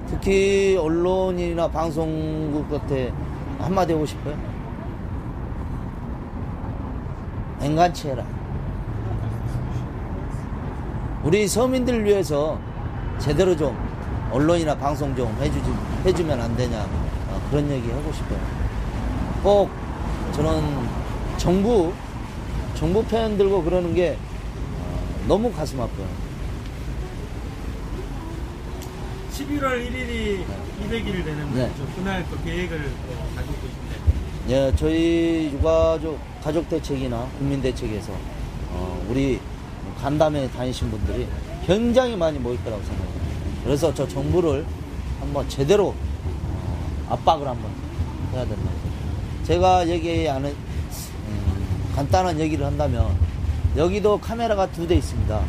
[0.08, 2.94] 특히 언론이나 방송국 같아
[3.58, 4.34] 한마디 하고 싶어요.
[7.62, 8.39] 앵간치 해라.
[11.22, 12.58] 우리 서민들을 위해서
[13.18, 13.76] 제대로 좀
[14.32, 15.70] 언론이나 방송 좀 해주지,
[16.06, 16.80] 해주면 안 되냐.
[17.28, 18.38] 어, 그런 얘기 하고 싶어요.
[19.42, 19.70] 꼭
[20.32, 20.88] 저는
[21.36, 21.92] 정부,
[22.74, 24.16] 정부 편 들고 그러는 게
[24.78, 26.06] 어, 너무 가슴 아파요.
[29.32, 30.44] 11월 1일이
[30.88, 31.68] 200일 되는 네.
[31.68, 31.86] 거죠.
[31.96, 34.00] 그날 또 계획을 또 가지고 계신데.
[34.48, 38.12] 예, 저희 유가족 가족 대책이나 국민 대책에서
[38.72, 39.38] 어, 우리
[40.02, 41.26] 간담회 다니신 분들이
[41.66, 43.20] 굉장히 많이 모일 거라고 생각해요.
[43.64, 44.64] 그래서 저 정부를
[45.20, 47.70] 한번 제대로 어, 압박을 한번
[48.32, 48.70] 해야 된다.
[49.44, 53.14] 제가 얘기 안 해, 음, 간단한 얘기를 한다면
[53.76, 55.40] 여기도 카메라가 두 대 있습니다.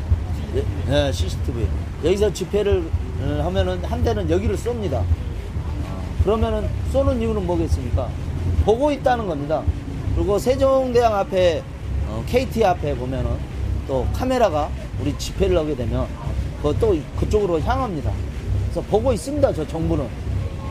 [0.55, 1.65] 예, 예, CCTV.
[2.03, 2.83] 여기서 집회를
[3.21, 4.95] 어, 하면은 한 대는 여기를 쏩니다.
[4.95, 8.09] 어, 그러면은 쏘는 이유는 뭐겠습니까?
[8.65, 9.63] 보고 있다는 겁니다.
[10.15, 11.63] 그리고 세종대왕 앞에
[12.09, 13.50] 어, KT 앞에 보면은
[13.91, 14.69] 또 카메라가
[15.01, 16.07] 우리 집회를 하게 되면
[16.63, 18.09] 그또 그쪽으로 향합니다.
[18.63, 19.51] 그래서 보고 있습니다.
[19.51, 20.07] 저 정부는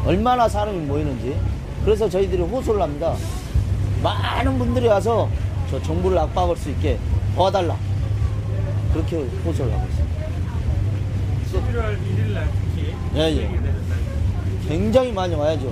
[0.07, 1.37] 얼마나 사람이 모이는지.
[1.85, 3.15] 그래서 저희들이 호소를 합니다.
[4.03, 5.29] 많은 분들이 와서
[5.71, 6.99] 저 정부를 압박할 수 있게
[7.35, 7.77] 도와달라.
[8.95, 10.27] 그렇게 호소를 하고 있습니다.
[11.53, 13.49] 11월 1일 날 특히 예, 예.
[13.49, 13.99] 200일 되는 날.
[14.67, 15.71] 굉장히 많이 와야죠.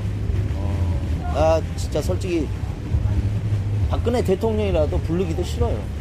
[0.54, 2.46] 어, 나 진짜 솔직히
[3.88, 5.97] 박근혜 대통령이라도 부르기도 싫어요.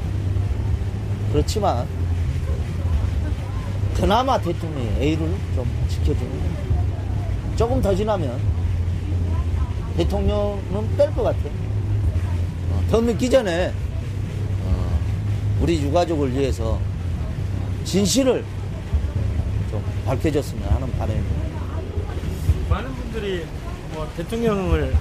[1.32, 1.88] 그렇지만
[3.96, 6.32] 그나마 대통령이 A를 좀 지켜주는
[7.56, 8.40] 조금 더 지나면
[9.98, 11.52] 대통령은 뺄 것 같아요.
[12.72, 13.74] 어, 더 늦기 전에
[14.64, 15.00] 어,
[15.62, 16.80] 우리 유가족을 위해서
[17.84, 18.46] 진실을
[19.72, 21.48] 좀 밝혀줬으면 하는 바람입니다.
[22.70, 23.46] 많은 분들이
[23.94, 24.96] 뭐 대통령을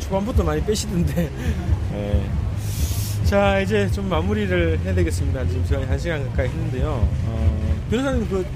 [0.00, 1.30] 초반부터 많이 빼시던데.
[1.94, 2.22] 예.
[3.28, 5.44] 자 이제 좀 마무리를 해야 되겠습니다.
[5.46, 7.06] 지금 시간이 한 시간 가까이 했는데요.
[7.26, 8.46] 어, 변호사님 그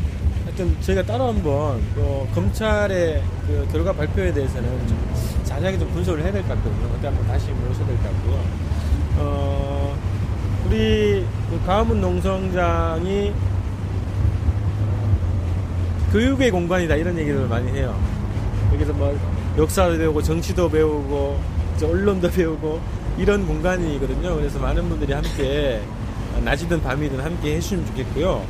[0.46, 4.98] 하여튼 저희가 따로 한번 또 검찰의 그 결과 발표에 대해서는 좀
[5.44, 6.88] 자세하게 좀 분석을 해야 될 것 같거든요.
[6.90, 8.44] 그때 한번 다시 모셔야 될 것 같고요.
[9.18, 9.96] 어,
[10.66, 13.34] 우리 그 가문 농성장이
[16.12, 17.94] 교육의 공간이다 이런 얘기를 많이 해요.
[18.72, 19.14] 여기서 뭐
[19.58, 21.38] 역사도 배우고 정치도 배우고
[21.82, 24.36] 언론도 배우고 이런 공간이거든요.
[24.36, 25.82] 그래서 많은 분들이 함께
[26.42, 28.44] 낮이든 밤이든 함께 해주시면 좋겠고요.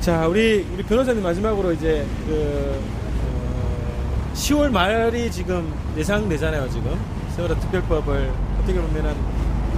[0.00, 2.80] 자, 우리 우리 변호사님 마지막으로 이제 그
[3.24, 6.68] 어, 10월 말이 지금 예상되잖아요.
[6.70, 6.98] 지금
[7.36, 8.30] 세월호 특별법을
[8.62, 9.14] 어떻게 보면은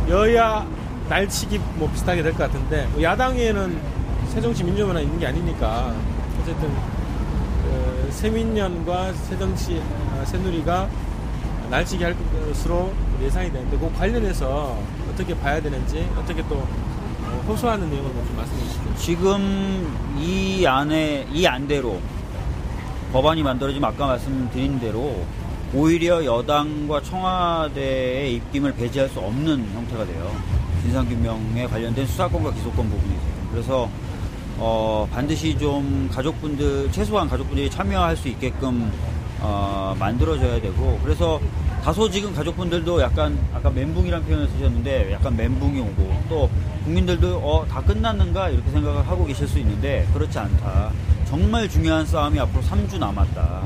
[0.08, 0.66] 여야
[1.08, 3.78] 날치기 뭐 비슷하게 될 것 같은데 뭐 야당에는
[4.32, 5.94] 새정치 민주연합만 있는 게 아니니까
[6.42, 9.82] 어쨌든 그 새민연과 새정치
[10.12, 10.88] 아, 새누리가
[11.70, 12.14] 날치기 할
[12.48, 12.92] 것으로
[13.22, 14.78] 예상이 되는데 그 관련해서
[15.10, 18.94] 어떻게 봐야 되는지 어떻게 또 어, 호소하는 내용을 좀 말씀해 주시죠.
[18.96, 22.00] 지금 이 안에 이 안대로
[23.12, 25.24] 법안이 만들어지면 아까 말씀드린 대로
[25.74, 30.34] 오히려 여당과 청와대의 입김을 배제할 수 없는 형태가 돼요.
[30.82, 33.48] 진상규명에 관련된 수사권과 기소권 부분이 있어요.
[33.50, 33.90] 그래서
[34.58, 38.90] 어, 반드시 좀 가족분들 최소한 가족분들이 참여할 수 있게끔
[39.40, 41.40] 어, 만들어져야 되고 그래서
[41.82, 46.50] 다소 지금 가족분들도 약간 아까 멘붕이라는 표현을 쓰셨는데 약간 멘붕이 오고 또
[46.84, 50.92] 국민들도 어, 다 끝났는가 이렇게 생각을 하고 계실 수 있는데 그렇지 않다.
[51.26, 53.62] 정말 중요한 싸움이 앞으로 3주 남았다.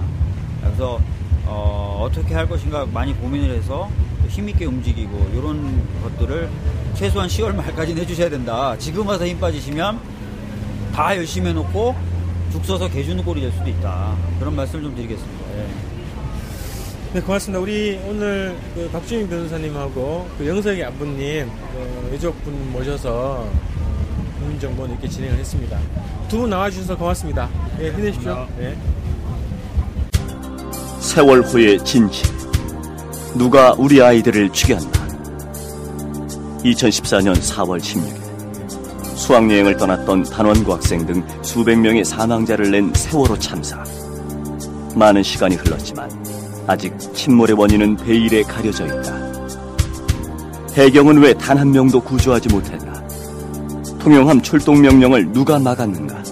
[0.62, 1.00] 그래서
[1.46, 3.90] 어, 어떻게 할 것인가 많이 고민을 해서
[4.28, 6.48] 힘있게 움직이고 이런 것들을
[6.94, 8.76] 최소한 10월 말까지는 해주셔야 된다.
[8.78, 9.98] 지금 와서 힘 빠지시면
[10.94, 11.94] 다 열심히 해놓고
[12.52, 14.14] 죽 써서 개 주는 꼴이 될 수도 있다.
[14.38, 15.44] 그런 말씀을 좀 드리겠습니다.
[15.56, 15.91] 예.
[17.12, 17.60] 네, 고맙습니다.
[17.60, 23.46] 우리 오늘 그 박주민 변호사님하고 그 영석이 아버님 그 유족분 모셔서
[24.38, 25.78] 국민정보 이렇게 진행을 했습니다.
[26.28, 27.50] 두 분 나와주셔서 고맙습니다.
[27.80, 28.46] 예, 힘내십시오.
[28.58, 28.74] 네.
[31.00, 32.26] 세월 후의 진실.
[33.34, 34.90] 누가 우리 아이들을 죽였나?
[36.64, 38.22] 2014년 4월 16일.
[39.16, 43.84] 수학여행을 떠났던 단원고 학생 등 수백 명의 사망자를 낸 세월호 참사.
[44.96, 46.10] 많은 시간이 흘렀지만
[46.66, 49.22] 아직 침몰의 원인은 베일에 가려져 있다.
[50.74, 53.02] 해경은 왜 단 한 명도 구조하지 못했나?
[53.98, 56.22] 통영함 출동 명령을 누가 막았는가?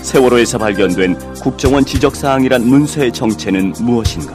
[0.00, 4.32] 세월호에서 발견된 국정원 지적사항이란 문서의 정체는 무엇인가?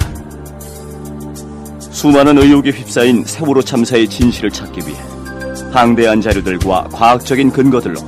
[1.80, 4.98] 수많은 의혹에 휩싸인 세월호 참사의 진실을 찾기 위해
[5.74, 8.00] 방대한 자료들과 과학적인 근거들로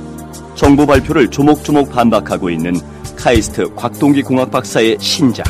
[0.54, 2.74] 정부 발표를 조목조목 반박하고 있는
[3.16, 5.44] 카이스트 곽동기 공학 박사의 신작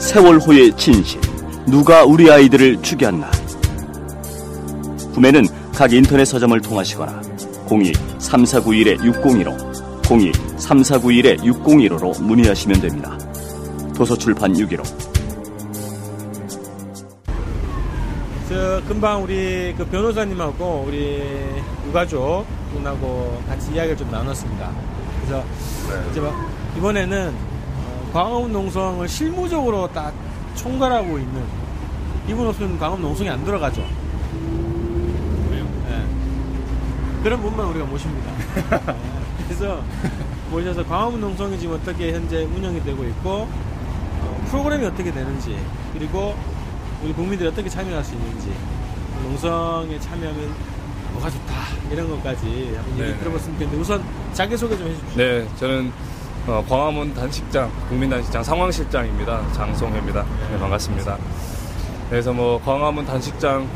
[0.00, 1.20] 세월호의 진실
[1.66, 3.28] 누가 우리 아이들을 죽였나
[5.14, 7.20] 구매는 각 인터넷 서점을 통하시거나
[7.68, 9.70] 02-3491-6015
[10.02, 13.16] 02-3491-6015로 문의하시면 됩니다.
[13.94, 14.82] 도서출판 615
[18.48, 21.22] 저 금방 우리 그 변호사님하고 우리
[21.86, 24.72] 유가족 분하고 같이 이야기를 좀 나눴습니다.
[25.20, 25.44] 그래서
[26.10, 26.34] 이제 막
[26.76, 27.49] 이번에는 어,
[28.12, 30.12] 광화문 농성을 실무적으로 딱
[30.56, 31.44] 총괄하고 있는
[32.28, 33.86] 이분 없으면 광화문 농성이 안 들어가죠.
[35.90, 37.22] 예.
[37.22, 38.30] 그런 분만 우리가 모십니다.
[38.72, 39.44] 예.
[39.44, 39.82] 그래서
[40.50, 45.58] 모셔서 광화문 농성이 지금 어떻게 현재 운영이 되고 있고 어, 프로그램이 어떻게 되는지
[45.92, 46.34] 그리고
[47.02, 48.52] 우리 국민들이 어떻게 참여할 수 있는지
[49.22, 50.54] 농성에 참여하면
[51.12, 51.54] 뭐가 좋다
[51.90, 53.18] 이런 것까지 한번 얘기 네.
[53.18, 55.16] 들어봤으면 좋겠는데 우선 자기소개 좀 해주십시오.
[55.16, 55.92] 네, 저는
[56.46, 59.52] 어, 광화문 단식장, 국민단식장 상황실장입니다.
[59.52, 60.24] 장송회입니다.
[60.50, 61.18] 네, 반갑습니다.
[62.08, 63.68] 그래서 뭐 광화문 단식장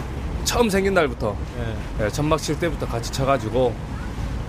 [0.45, 1.37] 처음 생긴 날부터
[1.99, 2.05] 예.
[2.05, 3.73] 네, 천막 칠 때부터 같이 쳐가지고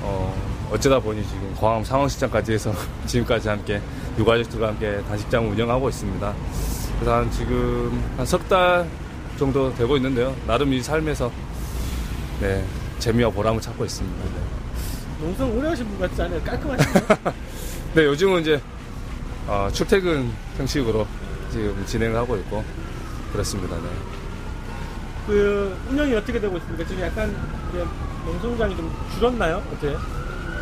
[0.01, 0.35] 어,
[0.71, 2.73] 어쩌다 보니 지금 광화문 상황실장까지 해서
[3.05, 3.81] 지금까지 함께
[4.17, 6.33] 유가족들과 함께 단식장을 운영하고 있습니다.
[6.99, 8.87] 그래서 한 지금 한 석 달
[9.37, 10.33] 정도 되고 있는데요.
[10.47, 11.29] 나름 이 삶에서
[12.39, 12.63] 네,
[12.99, 14.23] 재미와 보람을 찾고 있습니다.
[14.23, 14.41] 네.
[15.25, 16.41] 농성 오래 하신 분 같지 않아요?
[16.41, 17.03] 깔끔하시네요.
[17.95, 18.61] 네, 요즘은 이제
[19.47, 21.07] 어, 출퇴근 형식으로
[21.49, 22.61] 지금 진행을 하고 있고
[23.31, 23.77] 그렇습니다.
[23.77, 23.83] 네.
[25.25, 26.85] 그 운영이 어떻게 되고 있습니까?
[26.85, 27.33] 지금 약간
[27.69, 27.85] 이제
[28.25, 29.63] 농성장이 좀 줄었나요?
[29.73, 29.97] 어때요?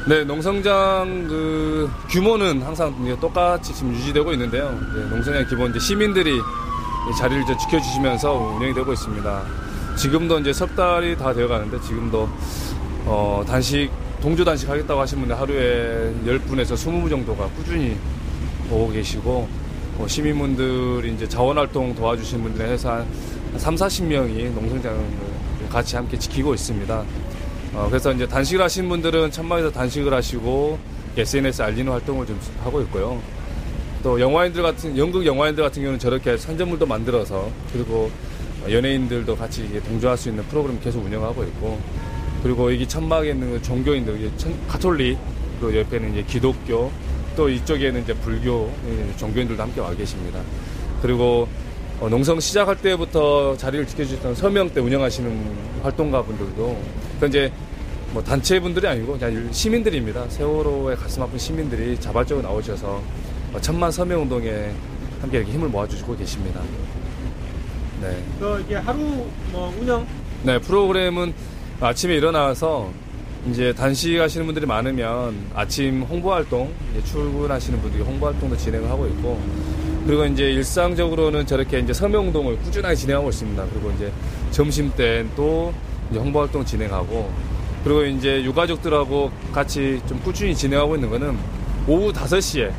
[0.08, 4.70] 네, 농성장 그 규모는 항상 똑같이 지금 유지되고 있는데요.
[4.94, 9.44] 네, 농성장 기본 이제 시민들이 이 자리를 이제 지켜주시면서 운영이 되고 있습니다.
[9.96, 12.30] 지금도 이제 석 달이 다 되어 가는데 지금도
[13.06, 13.90] 어, 단식
[14.24, 17.98] 동조 단식 하겠다고 하신 분들 하루에 10분에서 20분 정도가 꾸준히
[18.72, 19.50] 오고 계시고
[19.98, 23.06] 뭐 시민분들이 이제 자원활동 도와주신 분들 해서 한
[23.58, 24.98] 3, 40명이 농성장을
[25.70, 27.04] 같이 함께 지키고 있습니다.
[27.74, 30.80] 어, 그래서 이제 단식을 하신 분들은 천막에서 단식을 하시고
[31.18, 33.22] SNS 알리는 활동을 좀 하고 있고요.
[34.04, 38.10] 또 영화인들 같은 연극 영화인들 같은 경우는 저렇게 선전물도 만들어서 그리고
[38.70, 41.78] 연예인들도 같이 동조할 수 있는 프로그램 계속 운영하고 있고
[42.44, 45.18] 그리고 여기 천막에 있는 그 종교인들 이제 천- 가톨릭
[45.62, 46.92] 그 옆에는 이제 기독교
[47.36, 50.40] 또 이쪽에는 이제 불교 예, 종교인들도 함께 와 계십니다.
[51.02, 51.48] 그리고
[52.02, 56.78] 어, 농성 시작할 때부터 자리를 지켜주셨던 서명 때 운영하시는 활동가분들도
[57.20, 57.52] 그 이제
[58.12, 60.30] 뭐 단체 분들이 아니고 그냥 시민들입니다.
[60.30, 63.02] 세월호에 가슴 아픈 시민들이 자발적으로 나오셔서
[63.54, 64.72] 어, 천만 서명 운동에
[65.22, 66.60] 함께 이렇게 힘을 모아주시고 계십니다.
[68.02, 68.22] 네.
[68.38, 69.00] 그 이게 하루
[69.52, 70.06] 뭐 운영
[70.44, 71.34] 네, 프로그램은
[71.86, 72.92] 아침에 일어나서
[73.50, 76.74] 이제 단식하시는 분들이 많으면 아침 홍보 활동,
[77.04, 79.42] 출근하시는 분들이 홍보 활동도 진행을 하고 있고,
[80.06, 83.66] 그리고 이제 일상적으로는 저렇게 이제 서명 운동을 꾸준하게 진행하고 있습니다.
[83.72, 84.12] 그리고 이제
[84.52, 85.74] 점심 때는 또
[86.10, 87.30] 이제 홍보 활동 진행하고,
[87.84, 91.38] 그리고 이제 유가족들하고 같이 좀 꾸준히 진행하고 있는 거는
[91.86, 92.72] 오후 5시에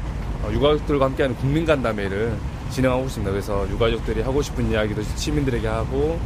[0.51, 2.33] 유가족들과 함께하는 국민간담회를
[2.71, 3.31] 진행하고 있습니다.
[3.31, 6.19] 그래서 유가족들이 하고 싶은 이야기도 시민들에게 하고,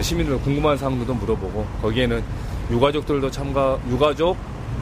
[0.00, 2.22] 시민들 궁금한 사항들도 물어보고 거기에는
[2.70, 4.36] 유가족들도 참가 유가족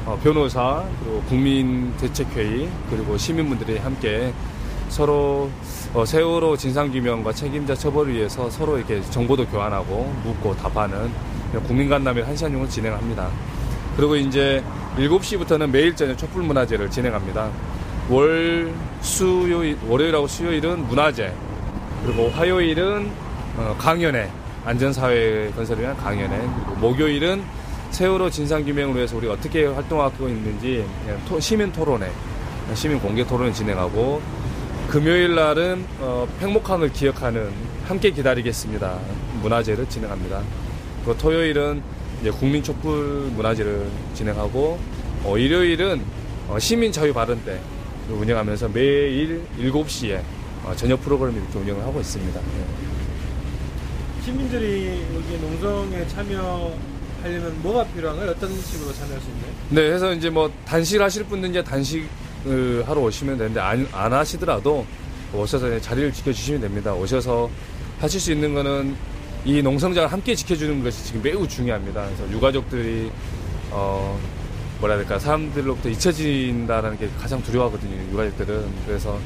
[0.07, 4.33] 어, 변호사 그리고 국민 대책회의 그리고 시민분들이 함께
[4.89, 5.51] 서로
[5.93, 11.11] 어, 세월호 진상규명과 책임자 처벌을 위해서 서로 이렇게 정보도 교환하고 묻고 답하는
[11.67, 13.29] 국민간담회 한 시간 정도 진행합니다.
[13.97, 14.63] 그리고 이제
[14.97, 17.49] 7시부터는 매일 저녁 촛불문화제를 진행합니다.
[18.11, 21.33] 월, 수요일, 월요일하고 수요일은 문화제,
[22.05, 23.11] 그리고 화요일은
[23.57, 24.31] 어, 강연회,
[24.65, 27.43] 안전사회 건설을 위한 강연회, 그리고 목요일은
[27.91, 30.85] 세월호 진상규명을 위해서 우리가 어떻게 활동하고 있는지
[31.39, 32.11] 시민 토론회,
[32.75, 34.21] 시민 공개 토론을 진행하고
[34.89, 37.51] 금요일 날은 어, 팽목항을 기억하는
[37.87, 38.99] 함께 기다리겠습니다
[39.43, 40.43] 문화제를 진행합니다.
[41.05, 41.83] 그리고 토요일은
[42.21, 44.79] 이제 국민 촛불 문화제를 진행하고
[45.25, 46.03] 어, 일요일은
[46.49, 47.61] 어, 시민 자유 발언 때
[48.11, 50.21] 운영하면서 매일 7시에
[50.65, 52.41] 어, 저녁 프로그램 이렇게 운영을 하고 있습니다.
[54.25, 54.31] 예.
[54.31, 58.31] 시민들이 여기 농성에 참여하려면 뭐가 필요한가요?
[58.31, 59.53] 어떤 식으로 참여할 수 있나요?
[59.71, 64.87] 네, 그래서 이제 뭐 단식 하실 분들 이제 단식을 하러 오시면 되는데 안, 안 하시더라도
[65.35, 66.95] 오셔서 자리를 지켜주시면 됩니다.
[66.95, 67.51] 오셔서
[68.01, 68.97] 하실 수 있는 거는
[69.45, 72.05] 이 농성장을 함께 지켜주는 것이 지금 매우 중요합니다.
[72.07, 73.11] 그래서 유가족들이
[73.71, 74.19] 어
[74.81, 78.11] 뭐라 해야 될까 사람들로부터 잊혀진다는 게 가장 두려워하거든요.
[78.13, 79.19] 유가족들은 그래서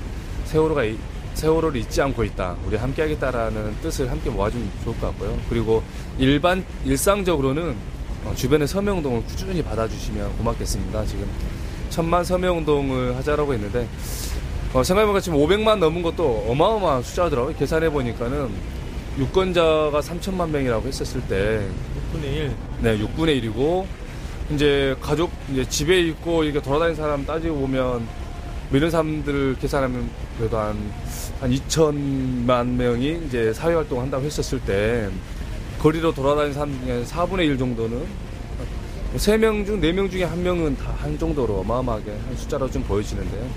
[0.47, 0.99] 세월호가 이-
[1.39, 2.57] 세월호를 잊지 않고 있다.
[2.67, 5.39] 우리 함께 하겠다라는 뜻을 함께 모아주면 좋을 것 같고요.
[5.49, 5.83] 그리고
[6.19, 7.77] 일반 일상적으로는
[8.25, 11.05] 어, 주변의 서명운동을 꾸준히 받아주시면 고맙겠습니다.
[11.07, 11.31] 지금
[11.91, 13.89] 천만 서명운동을 하자라고 했는데
[14.75, 17.55] 어, 생각해보니까 지금 500만 넘은 것도 어마어마한 숫자더라고요.
[17.57, 18.51] 계산해 보니까는
[19.19, 21.67] 유권자가 3천만 명이라고 했었을 때
[22.13, 22.57] 6분의 1.
[22.83, 23.85] 네, 6분의 1이고,
[24.55, 28.07] 이제 가족, 이제 집에 있고, 이렇게 돌아다니는 사람 따지고 보면,
[28.71, 30.77] 뭐 이런 사람들을 계산하면 그래도 한,
[31.41, 35.09] 한 2천만 명이 이제 사회활동을 한다고 했었을 때,
[35.79, 38.05] 거리로 돌아다니는 사람 중에 4분의 1 정도는,
[39.17, 43.49] 3명 중 4명 중에 한 명은 다 한 정도로 어마어마하게 한 숫자로 좀 보여지는데요.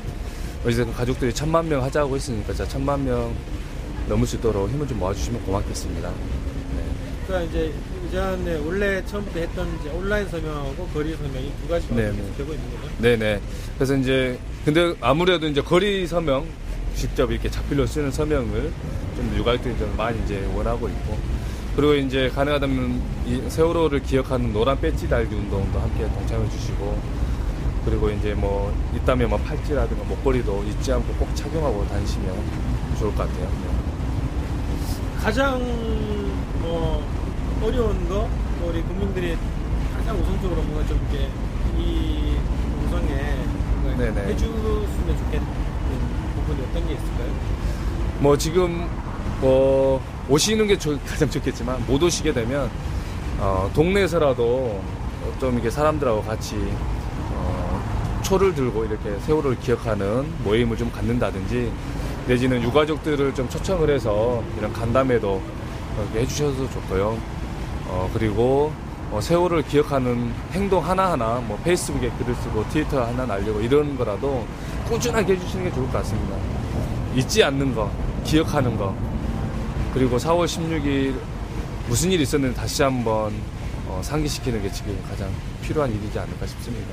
[0.66, 3.34] 어제 그 가족들이 천만 명 하자고 했으니까, 자, 천만 명
[4.07, 6.09] 넘을 수 있도록 힘을 좀 모아주시면 고맙겠습니다.
[6.09, 6.84] 네.
[7.28, 7.74] 그러니까 이제
[8.12, 12.18] 이전에 원래 처음부터 했던 이제 온라인 서명하고 거리 서명이 두 가지가 네, 네.
[12.38, 12.93] 되고 있는 거죠.
[12.99, 13.39] 네네.
[13.76, 16.45] 그래서 이제 근데 아무래도 이제 거리 서명
[16.93, 18.72] 직접 이렇게 자필로 쓰는 서명을
[19.16, 21.18] 좀 유가족들이 좀 많이 이제 원하고 있고
[21.78, 27.01] 그리고 이제 가능하다면 이 세월호를 기억하는 노란 배지 달기 운동도 함께 동참해 주시고
[27.86, 32.36] 그리고 이제 뭐 있다면 뭐 팔찌라든가 목걸이도 잊지 않고 꼭 착용하고 다니시면
[32.99, 33.45] 좋을 것 같아요.
[33.45, 33.72] 네.
[35.24, 35.59] 가장
[36.59, 37.20] 뭐
[37.64, 38.28] 어려운 거,
[38.59, 39.38] 뭐 우리 국민들이
[39.95, 41.30] 가장 우선적으로 뭔가 좀 이렇게
[41.78, 42.36] 이
[42.82, 43.36] 농성에
[43.84, 44.28] 뭔가 네네.
[44.34, 45.47] 해줬으면 좋겠는
[46.36, 47.28] 부분이 어떤 게 있을까요?
[48.20, 48.88] 뭐 지금
[49.39, 52.70] 뭐 오시는 게 좋- 가장 좋겠지만 못 오시게 되면
[53.39, 54.82] 어, 동네에서라도
[55.39, 56.55] 좀 이렇게 사람들하고 같이
[57.34, 61.72] 어, 초를 들고 이렇게 세월호를 기억하는 모임을 좀 갖는다든지
[62.28, 65.41] 내지는 유가족들을 좀 초청을 해서 이런 간담회도
[66.03, 67.18] 이렇게 해주셔도 좋고요.
[67.92, 68.72] 어, 그리고
[69.12, 74.48] 어, 세월을 기억하는 행동 하나하나 뭐 페이스북에 글을 쓰고 트위터 하나 날리고 이런 거라도
[74.88, 76.38] 꾸준하게 해주시는 게 좋을 것 같습니다.
[77.14, 77.92] 잊지 않는 거,
[78.24, 78.96] 기억하는 거,
[79.94, 81.16] 그리고 4월 16일
[81.89, 83.34] 무슨 일이 있었는지 다시 한번
[83.88, 85.30] 어, 상기시키는 게 지금 가장
[85.62, 86.88] 필요한 일이지 않을까 싶습니다.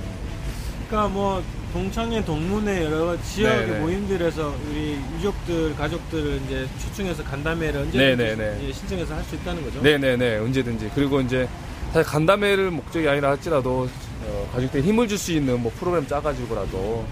[0.88, 1.42] 그러니까 뭐
[1.82, 3.78] 동창회 동문회 여러 지역의 네네.
[3.80, 8.64] 모임들에서 우리 유족들 가족들을 이제 초청해서 간담회를 언제든지.
[8.64, 9.80] 이제 신청해서 할 수 있다는 거죠.
[9.80, 10.90] 네네네, 언제든지.
[10.92, 11.48] 그리고 이제
[11.92, 13.88] 사실 간담회를 목적이 아니라 할지라도
[14.24, 17.06] 어, 가족들이 힘을 줄 수 있는 뭐 프로그램 짜가지고라도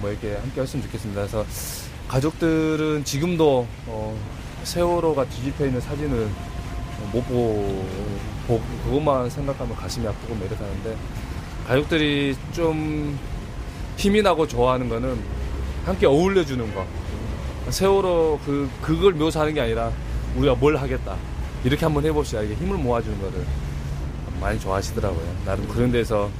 [0.00, 1.20] 뭐 이렇게 함께 했으면 좋겠습니다.
[1.20, 1.46] 그래서
[2.08, 4.18] 가족들은 지금도 어,
[4.64, 6.28] 세월호가 뒤집혀 있는 사진을
[7.12, 7.86] 못 보고,
[8.84, 10.96] 그것만 생각하면 가슴이 아프고 뭐 이렇다는데
[11.68, 13.16] 가족들이 좀
[13.98, 15.18] 힘이 나고 좋아하는 거는
[15.84, 16.86] 함께 어울려 주는 거.
[17.68, 19.92] 세월호 그, 그걸 묘사하는 게 아니라
[20.36, 21.16] 우리가 뭘 하겠다.
[21.64, 22.42] 이렇게 한번 해봅시다.
[22.42, 23.44] 이게 힘을 모아주는 거를
[24.40, 25.36] 많이 좋아하시더라고요.
[25.44, 26.30] 나름 그런 데서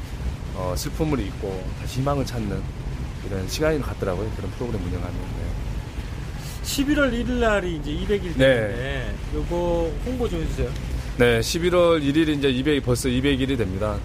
[0.55, 2.63] 어, 슬픔을 잊고 다시 희망을 찾는
[3.27, 4.31] 이런 시간이 같더라고요.
[4.37, 5.15] 그런 프로그램 운영하는.
[5.15, 5.49] 네.
[6.63, 8.39] 11월 1일 날이 이제 200일 네.
[8.39, 10.69] 되는데 요거 홍보 좀 해주세요.
[11.17, 13.99] 네, 11월 1일이 이제 200, 벌써 200일이 됩니다.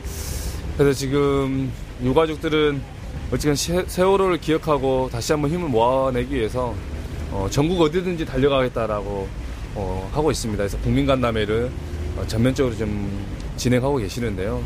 [0.76, 2.82] 그래서 지금 유가족들은
[3.32, 6.74] 어쨌든 세- 세월호를 기억하고 다시 한번 힘을 모아내기 위해서
[7.32, 9.28] 어, 전국 어디든지 달려가겠다라고
[9.76, 10.62] 어, 하고 있습니다.
[10.62, 11.72] 그래서 국민간담회를
[12.18, 13.10] 어, 전면적으로 좀
[13.58, 14.62] 진행하고 계시는데요.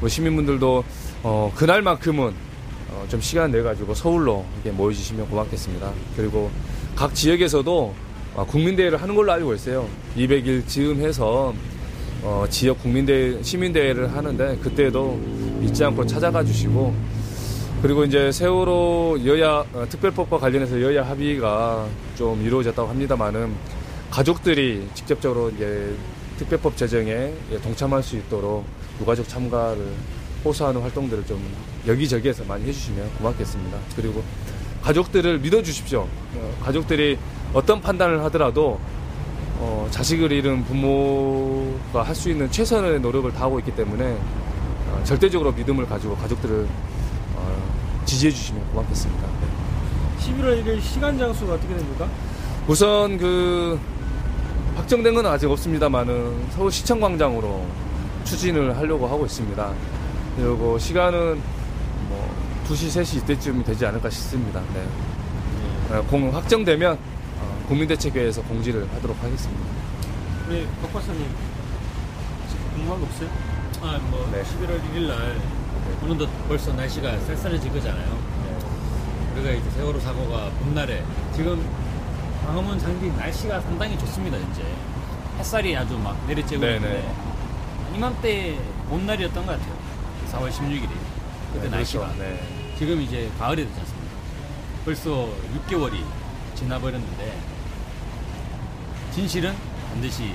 [0.00, 0.84] 우리 시민분들도
[1.24, 2.32] 어, 그날만큼은
[2.90, 5.90] 어, 좀 시간 내 가지고 서울로 이렇게 모여주시면 고맙겠습니다.
[6.16, 6.50] 그리고
[6.94, 7.94] 각 지역에서도
[8.34, 9.88] 어, 국민대회를 하는 걸로 알고 있어요.
[10.16, 11.52] 200일 즈음 해서
[12.22, 15.20] 어, 지역 국민대회, 시민대회를 하는데 그때도
[15.62, 16.94] 잊지 않고 찾아가 주시고
[17.82, 23.52] 그리고 이제 세월호 여야 어, 특별법과 관련해서 여야 합의가 좀 이루어졌다고 합니다만은
[24.10, 25.92] 가족들이 직접적으로 이제
[26.38, 28.64] 특별법 제정에 예, 동참할 수 있도록
[29.00, 29.84] 유가족 참가를
[30.44, 31.42] 호소하는 활동들을 좀
[31.86, 33.78] 여기저기에서 많이 해주시면 고맙겠습니다.
[33.96, 34.22] 그리고
[34.82, 36.00] 가족들을 믿어주십시오.
[36.36, 37.18] 어, 가족들이
[37.52, 38.78] 어떤 판단을 하더라도
[39.58, 44.16] 어, 자식을 잃은 부모가 할 수 있는 최선의 노력을 다하고 있기 때문에
[44.90, 46.91] 어, 절대적으로 믿음을 가지고 가족들을 어,
[48.12, 49.26] 지지해 주시면 고맙겠습니다.
[49.26, 49.46] 네.
[50.20, 52.06] 11월 1일 시간 장소가 어떻게 됩니까?
[52.68, 53.80] 우선 그
[54.76, 57.66] 확정된 건 아직 없습니다만은 서울시청광장으로
[58.24, 59.72] 추진을 하려고 하고 있습니다.
[60.36, 61.40] 그리고 시간은
[62.08, 62.34] 뭐
[62.68, 64.60] 2시, 3시 이때쯤이 되지 않을까 싶습니다.
[64.74, 65.96] 네.
[65.96, 66.98] 어, 공 확정되면
[67.40, 69.62] 어, 국민대책회에서 공지를 하도록 하겠습니다.
[70.48, 71.26] 우리 박 박사님
[72.74, 73.28] 궁금한 거 없어요?
[73.80, 74.42] 아, 뭐 네.
[74.42, 75.40] 11월 1일 날
[76.02, 78.18] 오늘도 벌써 날씨가 쌀쌀해질 거잖아요.
[79.34, 81.02] 우리가 이제 세월호 사고가 봄날에
[81.34, 81.64] 지금
[82.44, 84.36] 광화문 장비 날씨가 상당히 좋습니다.
[84.36, 84.64] 이제
[85.38, 86.76] 햇살이 아주 막 내리쬐고 네네.
[86.76, 87.14] 있는데
[87.94, 89.74] 이맘때 봄날이었던 것 같아요.
[90.32, 90.88] 4월 16일이
[91.52, 92.22] 그때 네, 날씨가 그렇죠.
[92.22, 92.40] 네.
[92.78, 94.12] 지금 이제 가을이 되지 않습니까?
[94.84, 95.28] 벌써
[95.68, 96.02] 6개월이
[96.56, 97.38] 지나버렸는데
[99.14, 99.54] 진실은
[99.90, 100.34] 반드시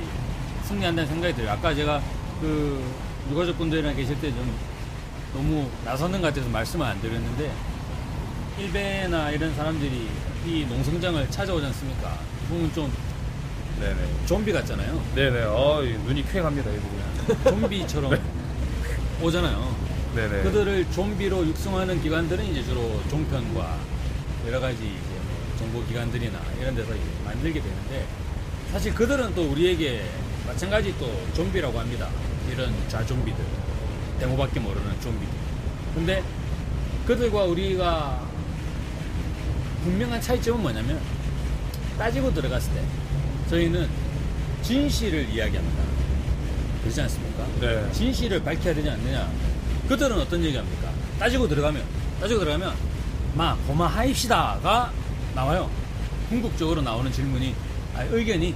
[0.63, 1.51] 승리한다는 생각이 들어요.
[1.51, 2.01] 아까 제가
[2.39, 2.81] 그
[3.31, 4.55] 유가족분들이랑 계실 때 좀
[5.37, 7.51] 너무 나서는 것 같아서 말씀을 안 드렸는데
[8.57, 10.09] 일베나 이런 사람들이
[10.47, 12.17] 이 농성장을 찾아오지 않습니까?
[12.49, 12.91] 보면 좀
[13.79, 14.25] 네네.
[14.25, 14.99] 좀비 같잖아요.
[15.13, 15.43] 네네.
[15.43, 17.43] 어, 이 눈이 퀭합니다, 애들이.
[17.43, 18.19] 좀비처럼
[19.21, 19.75] 오잖아요.
[20.15, 20.41] 네네.
[20.41, 23.77] 그들을 좀비로 육성하는 기관들은 이제 주로 종편과
[24.47, 28.07] 여러 가지 이제 뭐 정보기관들이나 이런 데서 만들게 되는데
[28.71, 30.03] 사실 그들은 또 우리에게
[30.47, 32.09] 마찬가지 또 좀비라고 합니다.
[32.51, 33.66] 이런 좌좀비들.
[34.19, 35.33] 대모밖에 모르는 좀비들.
[35.95, 36.23] 근데
[37.05, 38.21] 그들과 우리가
[39.83, 40.99] 분명한 차이점은 뭐냐면
[41.97, 42.81] 따지고 들어갔을 때
[43.49, 43.89] 저희는
[44.61, 45.83] 진실을 이야기합니다.
[46.81, 47.45] 그렇지 않습니까?
[47.59, 47.91] 네.
[47.91, 49.31] 진실을 밝혀야 되지 않느냐.
[49.87, 50.91] 그들은 어떤 얘기합니까?
[51.19, 51.83] 따지고 들어가면,
[52.19, 52.75] 따지고 들어가면,
[53.35, 54.91] 마, 고마하입시다가
[55.33, 55.69] 나와요.
[56.29, 57.55] 궁극적으로 나오는 질문이,
[57.95, 58.53] 아, 의견이,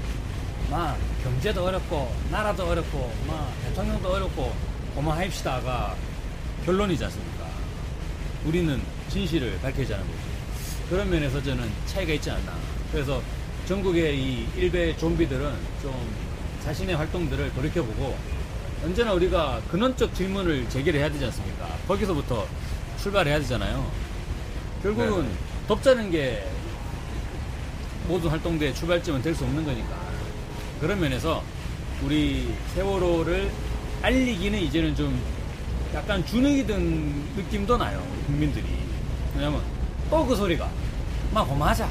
[0.70, 4.54] 마, 경제도 어렵고, 나라도 어렵고, 마, 대통령도 어렵고,
[4.96, 5.96] 고마하입시다가
[6.66, 7.46] 결론이지 않습니까?
[8.46, 10.20] 우리는 진실을 밝혀자는 거죠.
[10.90, 12.54] 그런 면에서 저는 차이가 있지 않나.
[12.92, 13.22] 그래서
[13.68, 15.94] 전국의 이 일베 좀비들은 좀
[16.64, 18.18] 자신의 활동들을 돌이켜보고
[18.84, 21.68] 언제나 우리가 근원적 질문을 제기를 해야 되지 않습니까?
[21.88, 22.48] 거기서부터
[23.02, 23.90] 출발해야 되잖아요.
[24.84, 25.36] 결국은 네네.
[25.68, 26.48] 덥자는 게
[28.08, 29.96] 모든 활동대의 출발점은 될 수 없는 거니까.
[30.80, 31.44] 그런 면에서
[32.04, 33.52] 우리 세월호를
[34.02, 35.22] 알리기는 이제는 좀
[35.94, 38.02] 약간 주눅이 든 느낌도 나요.
[38.12, 38.66] 우리 국민들이.
[39.36, 39.62] 왜냐면
[40.10, 40.70] 또그 소리가
[41.34, 41.88] 막 고마하자.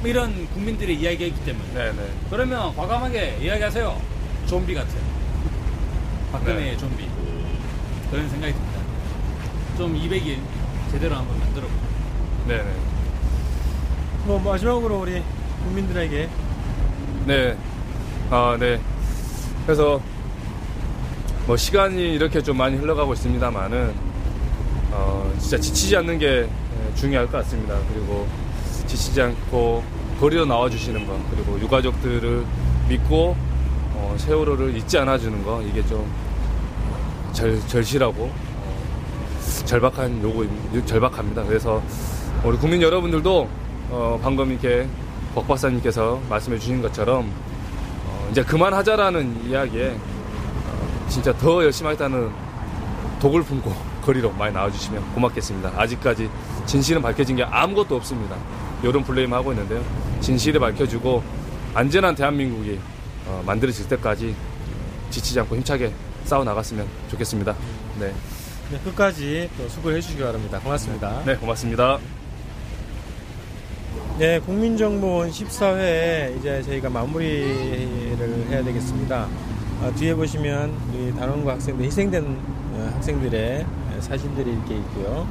[0.00, 1.72] 뭐 이런 국민들의 이야기가 있기 때문에.
[1.72, 2.08] 네네.
[2.30, 4.00] 그러면 과감하게 이야기하세요.
[4.46, 4.94] 좀비 같은.
[6.32, 6.76] 박근혜의 네.
[6.76, 7.08] 좀비.
[8.10, 8.80] 그런 생각이 듭니다.
[9.76, 10.38] 좀 200일
[10.90, 11.80] 제대로 한번 만들어 보죠.
[12.46, 12.72] 네네.
[14.24, 15.22] 뭐 마지막으로 우리
[15.64, 16.28] 국민들에게
[17.26, 17.56] 네.
[18.30, 18.80] 아, 네.
[19.64, 20.00] 그래서
[21.48, 23.94] 뭐 시간이 이렇게 좀 많이 흘러가고 있습니다만은
[24.92, 27.74] 어, 진짜 지치지 않는 게 예, 중요할 것 같습니다.
[27.90, 28.28] 그리고
[28.86, 29.82] 지치지 않고
[30.20, 32.44] 거리로 나와 주시는 거 그리고 유가족들을
[32.90, 33.34] 믿고
[33.94, 36.06] 어, 세월호를 잊지 않아 주는 거 이게 좀
[37.32, 40.46] 절, 절실하고 어, 절박한 요구
[40.84, 41.44] 절박합니다.
[41.44, 41.82] 그래서
[42.44, 43.48] 우리 국민 여러분들도
[43.88, 44.86] 어, 방금 이렇게
[45.34, 47.32] 박 박사님께서 말씀해 주신 것처럼
[48.04, 50.17] 어, 이제 그만하자라는 이야기에 어,
[51.08, 52.30] 진짜 더 열심히 하겠다는
[53.20, 55.72] 독을 품고 거리로 많이 나와주시면 고맙겠습니다.
[55.76, 56.30] 아직까지
[56.66, 58.36] 진실은 밝혀진 게 아무것도 없습니다.
[58.82, 59.84] 이런 플레임 하고 있는데요.
[60.20, 61.22] 진실을 밝혀주고
[61.74, 62.78] 안전한 대한민국이
[63.26, 64.34] 어, 만들어질 때까지
[65.10, 65.92] 지치지 않고 힘차게
[66.24, 67.54] 싸워 나갔으면 좋겠습니다.
[67.98, 68.12] 네,
[68.70, 70.58] 네, 끝까지 또 수고해 주시기 바랍니다.
[70.60, 71.22] 고맙습니다.
[71.24, 71.98] 네 고맙습니다.
[74.18, 79.28] 네, 국민정보원 14회 이제 저희가 마무리를 해야 되겠습니다.
[79.80, 83.64] 어, 뒤에 보시면 우리 단원고 학생들 희생된 어, 학생들의
[84.00, 85.26] 사진들이 이렇게 있고요.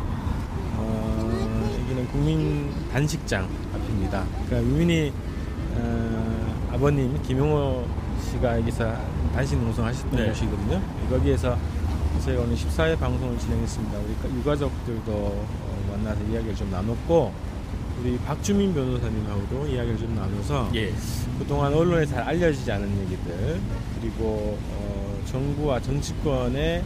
[0.77, 4.23] 어, 여기는 국민 단식장 앞입니다.
[4.45, 5.11] 그러니까 유민희
[5.75, 7.85] 어, 아버님 김용호
[8.31, 8.95] 씨가 여기서
[9.33, 10.29] 단식 농성하셨던 네.
[10.29, 10.81] 곳이거든요.
[11.09, 11.57] 거기에서
[12.23, 13.99] 저희가 오늘 14회 방송을 진행했습니다.
[13.99, 17.33] 우리 유가족들도 어, 만나서 이야기를 좀 나눴고
[17.99, 20.93] 우리 박주민 변호사님하고도 이야기를 좀 나눠서 예.
[21.39, 23.59] 그동안 언론에 잘 알려지지 않은 얘기들
[23.99, 26.83] 그리고 어, 정부와 정치권의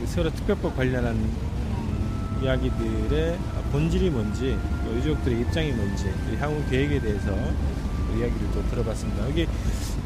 [0.00, 3.38] 그 세월호 특별법 관련한 음, 이야기들의
[3.72, 9.28] 본질이 뭔지 또 유족들의 입장이 뭔지 그리고 향후 계획에 대해서 그 이야기를 또 들어봤습니다.
[9.28, 9.46] 여기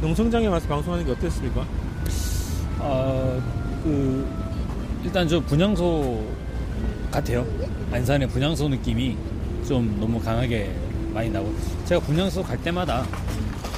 [0.00, 1.66] 농성장에 와서 방송하는 게 어땠습니까?
[2.80, 3.40] 아,
[3.82, 4.26] 그,
[5.04, 6.22] 일단 저 분향소
[7.10, 7.46] 같아요.
[7.92, 9.16] 안산의 분향소 느낌이
[9.66, 10.70] 좀 너무 강하게
[11.12, 11.54] 많이 나고.
[11.84, 13.06] 제가 분향소 갈 때마다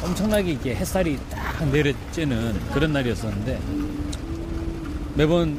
[0.02, 3.58] 엄청나게 이렇게 햇살이 딱 내려쬐는 그런 날이었었는데
[5.14, 5.58] 매번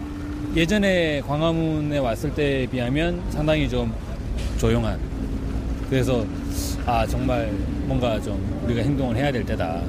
[0.55, 3.93] 예전에 광화문에 왔을 때에 비하면 상당히 좀
[4.57, 4.99] 조용한.
[5.89, 6.25] 그래서
[6.85, 7.51] 아 정말
[7.85, 9.81] 뭔가 좀 우리가 행동을 해야 될 때다.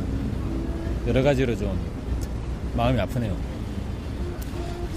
[1.06, 1.78] 여러 가지로 좀
[2.76, 3.36] 마음이 아프네요.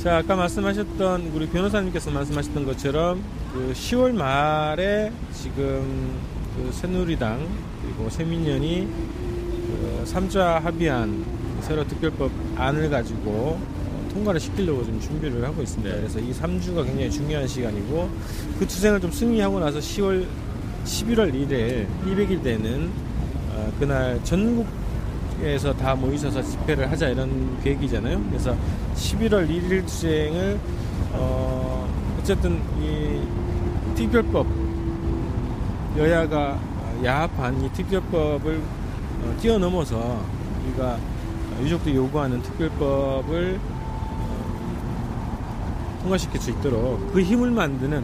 [0.04, 3.24] 자, 아까 말씀하셨던 우리 변호사님께서 말씀하셨던 것처럼
[3.54, 6.16] 그 10월 말에 지금
[6.56, 7.48] 그 새누리당
[7.82, 11.26] 그리고 새민련이 그 3자 합의안
[11.62, 15.96] 새로 특별법 안을 가지고 어, 통과를 시키려고 좀 준비를 하고 있습니다.
[15.96, 18.10] 그래서 이 3주가 굉장히 중요한 시간이고
[18.58, 20.26] 그 투쟁을 좀 승리하고 나서 10월
[20.86, 22.90] 11월 1일 200일 되는
[23.50, 28.24] 어, 그날 전국에서 다 모이셔서 집회를 하자 이런 계획이잖아요.
[28.30, 28.56] 그래서
[28.96, 30.58] 11월 1일 투쟁을
[31.12, 31.88] 어,
[32.20, 33.21] 어쨌든 이
[34.02, 34.48] 특별법
[35.96, 36.60] 여야가
[37.04, 38.60] 야합한 이 특별법을
[39.24, 40.20] 어, 뛰어넘어서
[40.66, 40.98] 우리가
[41.62, 44.40] 유족들이 요구하는 특별법을 어,
[46.02, 48.04] 통과시킬 수 있도록 그 힘을 만드는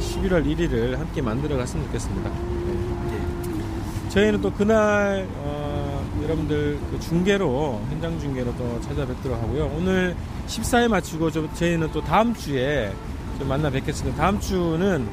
[0.00, 2.30] 11월 1일을 함께 만들어 갔으면 좋겠습니다.
[2.30, 4.10] 네.
[4.10, 9.72] 저희는 또 그날 어, 여러분들 그 중계로 현장 중계로 또 찾아뵙도록 하고요.
[9.76, 10.14] 오늘
[10.46, 12.92] 14회 마치고 저, 저희는 또 다음 주에
[13.38, 14.16] 좀 만나 뵙겠습니다.
[14.16, 15.08] 다음 주는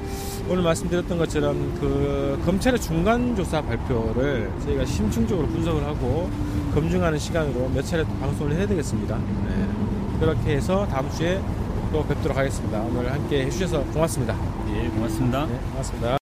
[0.49, 6.30] 오늘 말씀드렸던 것처럼 그 검찰의 중간 조사 발표를 저희가 심층적으로 분석을 하고
[6.74, 9.17] 검증하는 시간으로 몇 차례 또 방송을 해야 되겠습니다.
[9.17, 9.67] 네.
[10.20, 11.41] 그렇게 해서 다음 주에
[11.91, 12.80] 또 뵙도록 하겠습니다.
[12.82, 14.36] 오늘 함께 해주셔서 고맙습니다.
[14.74, 15.45] 예, 고맙습니다.
[15.45, 16.18] 네, 고맙습니다.